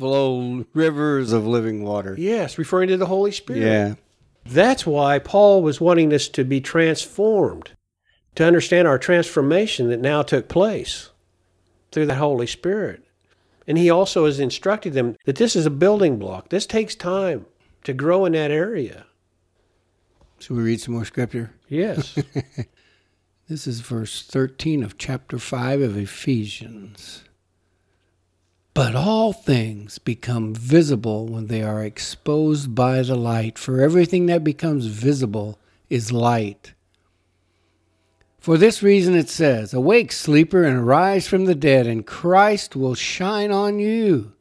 flow 0.00 0.64
rivers 0.74 1.32
of 1.32 1.46
living 1.46 1.84
water. 1.84 2.16
Yes, 2.18 2.58
referring 2.58 2.88
to 2.88 2.96
the 2.96 3.06
Holy 3.06 3.30
Spirit. 3.30 3.62
Yeah. 3.62 3.94
That's 4.44 4.86
why 4.86 5.18
Paul 5.18 5.62
was 5.62 5.80
wanting 5.80 6.12
us 6.12 6.28
to 6.28 6.44
be 6.44 6.60
transformed, 6.60 7.70
to 8.34 8.44
understand 8.44 8.88
our 8.88 8.98
transformation 8.98 9.88
that 9.90 10.00
now 10.00 10.22
took 10.22 10.48
place 10.48 11.10
through 11.92 12.06
the 12.06 12.16
Holy 12.16 12.46
Spirit. 12.46 13.04
And 13.66 13.78
he 13.78 13.88
also 13.88 14.26
has 14.26 14.40
instructed 14.40 14.94
them 14.94 15.16
that 15.26 15.36
this 15.36 15.54
is 15.54 15.66
a 15.66 15.70
building 15.70 16.18
block. 16.18 16.48
This 16.48 16.66
takes 16.66 16.94
time 16.94 17.46
to 17.84 17.92
grow 17.92 18.24
in 18.24 18.32
that 18.32 18.50
area. 18.50 19.06
Should 20.40 20.56
we 20.56 20.62
read 20.62 20.80
some 20.80 20.94
more 20.94 21.04
scripture? 21.04 21.52
Yes. 21.68 22.18
This 23.50 23.66
is 23.66 23.80
verse 23.80 24.22
13 24.22 24.84
of 24.84 24.96
chapter 24.96 25.36
5 25.36 25.80
of 25.80 25.96
Ephesians. 25.96 27.24
But 28.72 28.94
all 28.94 29.32
things 29.32 29.98
become 29.98 30.54
visible 30.54 31.26
when 31.26 31.48
they 31.48 31.62
are 31.62 31.84
exposed 31.84 32.74
by 32.74 33.02
the 33.02 33.16
light, 33.16 33.58
for 33.58 33.80
everything 33.80 34.26
that 34.26 34.44
becomes 34.44 34.86
visible 34.86 35.58
is 35.88 36.12
light. 36.12 36.74
For 38.38 38.56
this 38.56 38.82
reason 38.82 39.14
it 39.16 39.28
says, 39.28 39.74
Awake, 39.74 40.12
sleeper, 40.12 40.64
and 40.64 40.78
arise 40.78 41.26
from 41.26 41.44
the 41.44 41.54
dead, 41.54 41.86
and 41.86 42.06
Christ 42.06 42.74
will 42.76 42.94
shine 42.94 43.50
on 43.50 43.78
you. 43.80 44.32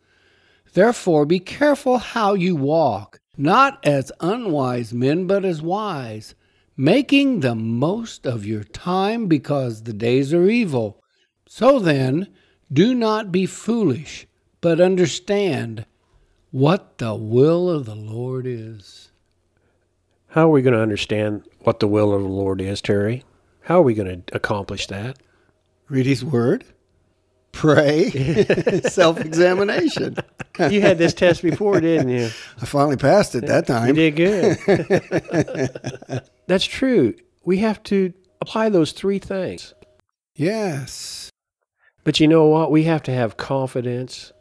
Therefore, 0.73 1.25
be 1.25 1.39
careful 1.39 1.97
how 1.97 2.35
you 2.35 2.55
walk, 2.55 3.19
not 3.35 3.83
as 3.85 4.11
unwise 4.21 4.93
men, 4.93 5.25
but 5.25 5.43
as 5.43 5.61
wise, 5.61 6.35
making 6.77 7.39
the 7.39 7.55
most 7.55 8.25
of 8.25 8.45
your 8.45 8.63
time 8.63 9.27
because 9.27 9.83
the 9.83 9.93
days 9.93 10.33
are 10.33 10.47
evil. 10.49 11.03
So 11.47 11.79
then, 11.79 12.27
do 12.71 12.93
not 12.93 13.32
be 13.32 13.45
foolish, 13.45 14.27
but 14.62 14.79
understand 14.79 15.86
what 16.51 16.97
the 16.97 17.15
will 17.15 17.69
of 17.69 17.86
the 17.86 17.95
Lord 17.95 18.45
is. 18.47 19.12
How 20.27 20.47
are 20.47 20.51
we 20.51 20.62
going 20.62 20.75
to 20.75 20.82
understand 20.82 21.43
what 21.60 21.79
the 21.79 21.88
will 21.88 22.13
of 22.13 22.21
the 22.21 22.27
Lord 22.27 22.62
is, 22.62 22.82
Terry? 22.82 23.23
How 23.62 23.79
are 23.79 23.84
we 23.84 23.93
going 23.93 24.23
to 24.23 24.36
accomplish 24.36 24.88
that? 24.88 25.17
Read 25.89 26.05
His 26.05 26.23
Word, 26.23 26.65
pray, 27.51 28.12
self 28.84 29.19
examination. 29.19 30.17
You 30.60 30.82
had 30.82 30.97
this 30.97 31.13
test 31.13 31.41
before, 31.41 31.79
didn't 31.79 32.10
you? 32.10 32.29
I 32.62 32.65
finally 32.65 32.97
passed 32.97 33.34
it 33.34 33.47
that 33.47 33.65
time. 33.65 33.88
You 33.88 34.12
did 34.12 34.15
good. 34.15 36.21
That's 36.47 36.65
true. 36.65 37.15
We 37.43 37.60
have 37.60 37.82
to 37.84 38.13
apply 38.41 38.69
those 38.69 38.91
three 38.91 39.19
things. 39.19 39.73
Yes. 40.36 41.28
But 42.09 42.19
you 42.19 42.27
know 42.27 42.47
what? 42.47 42.71
We 42.71 42.85
have 42.85 43.03
to 43.03 43.13
have 43.13 43.37
confidence. 43.37 44.33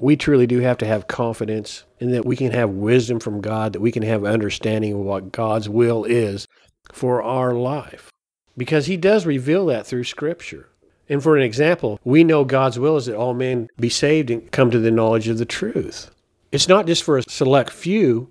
We 0.00 0.16
truly 0.16 0.48
do 0.48 0.58
have 0.58 0.78
to 0.78 0.84
have 0.84 1.06
confidence 1.06 1.84
in 2.00 2.10
that 2.10 2.24
we 2.24 2.34
can 2.34 2.50
have 2.50 2.70
wisdom 2.70 3.20
from 3.20 3.40
God, 3.40 3.72
that 3.74 3.80
we 3.80 3.92
can 3.92 4.02
have 4.02 4.24
understanding 4.24 4.94
of 4.94 4.98
what 4.98 5.30
God's 5.30 5.68
will 5.68 6.02
is 6.02 6.48
for 6.92 7.22
our 7.22 7.54
life. 7.54 8.10
because 8.56 8.86
he 8.86 8.96
does 8.96 9.26
reveal 9.26 9.66
that 9.66 9.86
through 9.86 10.02
Scripture. 10.02 10.70
And 11.08 11.22
for 11.22 11.36
an 11.36 11.44
example, 11.44 12.00
we 12.02 12.24
know 12.24 12.44
God's 12.44 12.80
will 12.80 12.96
is 12.96 13.06
that 13.06 13.14
all 13.14 13.32
men 13.32 13.68
be 13.78 13.88
saved 13.88 14.28
and 14.28 14.50
come 14.50 14.72
to 14.72 14.80
the 14.80 14.90
knowledge 14.90 15.28
of 15.28 15.38
the 15.38 15.44
truth. 15.46 16.10
It's 16.50 16.66
not 16.68 16.88
just 16.88 17.04
for 17.04 17.16
a 17.16 17.22
select 17.22 17.70
few, 17.70 18.28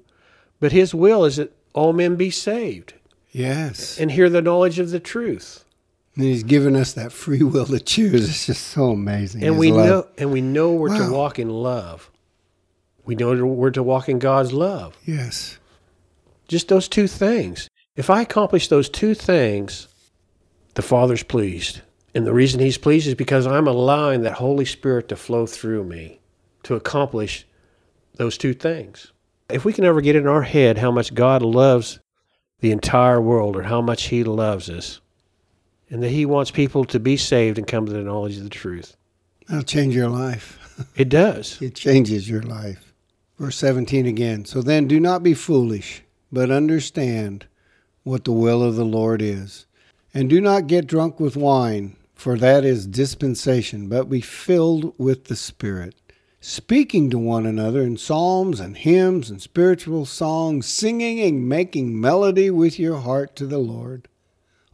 but 0.59 0.73
his 0.73 0.93
will 0.93 1.23
is 1.23 1.37
that 1.37 1.55
all 1.73 1.93
men 1.93 2.17
be 2.17 2.29
saved 2.29 2.95
Yes. 3.31 3.97
and 3.97 4.11
hear 4.11 4.29
the 4.29 4.41
knowledge 4.41 4.77
of 4.77 4.89
the 4.91 4.99
truth. 4.99 5.63
And 6.15 6.25
he's 6.25 6.43
given 6.43 6.75
us 6.75 6.93
that 6.93 7.11
free 7.11 7.43
will 7.43 7.65
to 7.67 7.79
choose. 7.79 8.29
It's 8.29 8.45
just 8.47 8.67
so 8.67 8.91
amazing. 8.91 9.43
And 9.43 9.53
his 9.53 9.59
we 9.59 9.71
love. 9.71 9.87
know 9.87 10.07
and 10.17 10.31
we 10.31 10.41
know 10.41 10.73
we're 10.73 10.97
to 10.97 11.11
walk 11.11 11.39
in 11.39 11.49
love. 11.49 12.11
We 13.05 13.15
know 13.15 13.45
we're 13.45 13.71
to 13.71 13.83
walk 13.83 14.09
in 14.09 14.19
God's 14.19 14.53
love. 14.53 14.97
Yes. 15.05 15.57
Just 16.47 16.67
those 16.67 16.87
two 16.87 17.07
things. 17.07 17.69
If 17.95 18.09
I 18.09 18.21
accomplish 18.21 18.67
those 18.67 18.89
two 18.89 19.13
things, 19.13 19.87
the 20.75 20.81
Father's 20.81 21.23
pleased. 21.23 21.81
And 22.13 22.27
the 22.27 22.33
reason 22.33 22.59
He's 22.59 22.77
pleased 22.77 23.07
is 23.07 23.15
because 23.15 23.47
I'm 23.47 23.67
allowing 23.67 24.21
that 24.21 24.33
Holy 24.33 24.65
Spirit 24.65 25.07
to 25.09 25.15
flow 25.15 25.45
through 25.45 25.85
me 25.85 26.19
to 26.63 26.75
accomplish 26.75 27.45
those 28.15 28.37
two 28.37 28.53
things. 28.53 29.11
If 29.49 29.65
we 29.65 29.73
can 29.73 29.85
ever 29.85 30.01
get 30.01 30.15
in 30.15 30.27
our 30.27 30.43
head 30.43 30.77
how 30.77 30.91
much 30.91 31.13
God 31.13 31.41
loves 31.41 31.99
the 32.59 32.71
entire 32.71 33.19
world 33.19 33.55
or 33.55 33.63
how 33.63 33.81
much 33.81 34.03
He 34.03 34.23
loves 34.23 34.69
us, 34.69 34.99
and 35.91 36.01
that 36.01 36.09
He 36.09 36.25
wants 36.25 36.49
people 36.49 36.85
to 36.85 36.99
be 36.99 37.17
saved 37.17 37.59
and 37.59 37.67
come 37.67 37.85
to 37.85 37.91
the 37.91 38.01
knowledge 38.01 38.37
of 38.37 38.43
the 38.43 38.49
truth, 38.49 38.95
That'll 39.47 39.63
change 39.63 39.93
your 39.93 40.09
life. 40.09 40.57
it 40.95 41.09
does. 41.09 41.61
It 41.61 41.75
changes 41.75 42.29
your 42.29 42.41
life. 42.41 42.93
Verse 43.37 43.57
17 43.57 44.05
again. 44.05 44.45
So 44.45 44.61
then 44.61 44.87
do 44.87 44.99
not 44.99 45.23
be 45.23 45.33
foolish, 45.33 46.03
but 46.31 46.49
understand 46.49 47.47
what 48.03 48.23
the 48.23 48.31
will 48.31 48.63
of 48.63 48.75
the 48.75 48.85
Lord 48.85 49.21
is. 49.21 49.65
And 50.13 50.29
do 50.29 50.39
not 50.39 50.67
get 50.67 50.87
drunk 50.87 51.19
with 51.19 51.35
wine, 51.35 51.97
for 52.13 52.37
that 52.37 52.63
is 52.63 52.87
dispensation, 52.87 53.89
but 53.89 54.09
be 54.09 54.21
filled 54.21 54.93
with 54.97 55.25
the 55.25 55.35
Spirit, 55.35 55.95
speaking 56.39 57.09
to 57.09 57.17
one 57.17 57.45
another 57.45 57.81
in 57.81 57.97
psalms 57.97 58.59
and 58.59 58.77
hymns 58.77 59.29
and 59.29 59.41
spiritual 59.41 60.05
songs, 60.05 60.65
singing 60.65 61.19
and 61.19 61.49
making 61.49 61.99
melody 61.99 62.49
with 62.49 62.79
your 62.79 62.99
heart 62.99 63.35
to 63.37 63.45
the 63.45 63.57
Lord, 63.57 64.07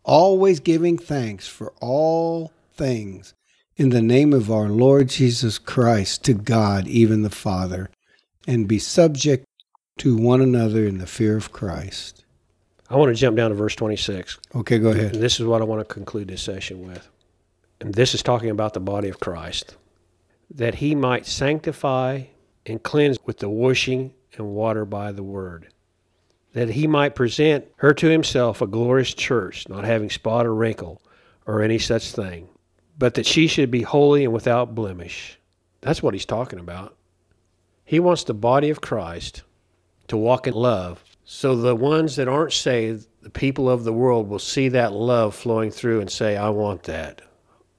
always 0.07 0.59
giving 0.59 0.97
thanks 0.97 1.47
for 1.47 1.73
all 1.81 2.51
things 2.73 3.33
in 3.75 3.89
the 3.89 4.01
name 4.01 4.33
of 4.33 4.49
our 4.51 4.69
Lord 4.69 5.09
Jesus 5.09 5.59
Christ 5.59 6.23
to 6.25 6.33
God, 6.33 6.87
even 6.87 7.21
the 7.21 7.29
Father, 7.29 7.89
and 8.47 8.67
be 8.67 8.79
subject 8.79 9.45
to 9.99 10.15
one 10.15 10.41
another 10.41 10.85
in 10.85 10.97
the 10.97 11.05
fear 11.07 11.35
of 11.37 11.51
Christ. 11.51 12.23
I 12.89 12.95
want 12.95 13.13
to 13.13 13.19
jump 13.19 13.35
down 13.35 13.49
to 13.51 13.55
verse 13.55 13.75
26. 13.75 14.39
Okay, 14.55 14.79
go 14.79 14.91
And 14.91 14.99
ahead. 14.99 15.15
this 15.15 15.39
is 15.39 15.45
what 15.45 15.61
I 15.61 15.65
want 15.65 15.87
to 15.87 15.93
conclude 15.93 16.29
this 16.29 16.41
session 16.41 16.87
with. 16.87 17.07
And 17.81 17.93
this 17.93 18.15
is 18.15 18.23
talking 18.23 18.49
about 18.49 18.73
the 18.73 18.79
body 18.79 19.09
of 19.09 19.19
Christ. 19.19 19.75
That 20.49 20.75
he 20.75 20.95
might 20.95 21.25
sanctify 21.25 22.23
and 22.65 22.81
cleanse 22.81 23.17
with 23.25 23.39
the 23.39 23.49
washing 23.49 24.13
and 24.37 24.47
water 24.47 24.85
by 24.85 25.11
the 25.11 25.23
word. 25.23 25.67
That 26.57 26.69
he 26.71 26.87
might 26.87 27.13
present 27.13 27.65
her 27.75 27.93
to 27.93 28.07
himself 28.07 28.63
a 28.63 28.67
glorious 28.67 29.13
church, 29.13 29.69
not 29.69 29.83
having 29.83 30.09
spot 30.09 30.47
or 30.47 30.55
wrinkle 30.55 30.99
or 31.45 31.61
any 31.61 31.77
such 31.77 32.11
thing, 32.11 32.49
but 32.97 33.13
that 33.13 33.27
she 33.27 33.45
should 33.45 33.69
be 33.69 33.83
holy 33.83 34.23
and 34.23 34.33
without 34.33 34.73
blemish. 34.73 35.37
That's 35.81 36.01
what 36.01 36.15
he's 36.15 36.25
talking 36.25 36.57
about. 36.57 36.95
He 37.85 37.99
wants 37.99 38.23
the 38.23 38.33
body 38.33 38.71
of 38.71 38.81
Christ 38.81 39.43
to 40.07 40.17
walk 40.17 40.47
in 40.47 40.55
love 40.55 41.03
so 41.25 41.55
the 41.55 41.75
ones 41.75 42.15
that 42.15 42.27
aren't 42.27 42.53
saved, 42.53 43.05
the 43.21 43.29
people 43.29 43.69
of 43.69 43.83
the 43.83 43.93
world, 43.93 44.27
will 44.27 44.39
see 44.39 44.69
that 44.69 44.93
love 44.93 45.35
flowing 45.35 45.69
through 45.69 46.01
and 46.01 46.11
say, 46.11 46.37
I 46.37 46.49
want 46.49 46.81
that. 46.85 47.21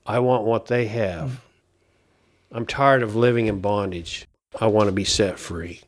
I 0.06 0.20
want 0.20 0.44
what 0.44 0.66
they 0.66 0.86
have. 0.86 1.40
I'm 2.52 2.64
tired 2.64 3.02
of 3.02 3.16
living 3.16 3.48
in 3.48 3.60
bondage. 3.60 4.28
I 4.60 4.68
want 4.68 4.86
to 4.86 4.92
be 4.92 5.02
set 5.02 5.36
free. 5.36 5.80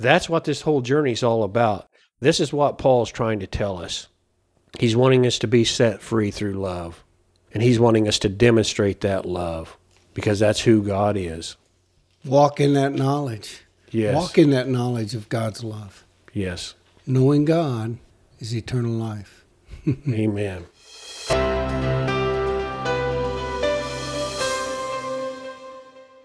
That's 0.00 0.28
what 0.28 0.44
this 0.44 0.62
whole 0.62 0.80
journey 0.80 1.12
is 1.12 1.22
all 1.22 1.44
about. 1.44 1.86
This 2.20 2.40
is 2.40 2.52
what 2.52 2.78
Paul's 2.78 3.10
trying 3.10 3.40
to 3.40 3.46
tell 3.46 3.78
us. 3.78 4.08
He's 4.78 4.96
wanting 4.96 5.26
us 5.26 5.38
to 5.40 5.46
be 5.46 5.64
set 5.64 6.00
free 6.00 6.30
through 6.30 6.54
love. 6.54 7.04
And 7.52 7.62
he's 7.62 7.78
wanting 7.78 8.08
us 8.08 8.18
to 8.20 8.28
demonstrate 8.28 9.00
that 9.02 9.26
love 9.26 9.76
because 10.14 10.38
that's 10.38 10.60
who 10.60 10.82
God 10.82 11.16
is. 11.16 11.56
Walk 12.24 12.60
in 12.60 12.74
that 12.74 12.94
knowledge. 12.94 13.62
Yes. 13.90 14.14
Walk 14.14 14.38
in 14.38 14.50
that 14.50 14.68
knowledge 14.68 15.14
of 15.14 15.28
God's 15.28 15.64
love. 15.64 16.04
Yes. 16.32 16.74
Knowing 17.06 17.44
God 17.44 17.98
is 18.38 18.54
eternal 18.54 18.92
life. 18.92 19.44
Amen. 20.08 20.66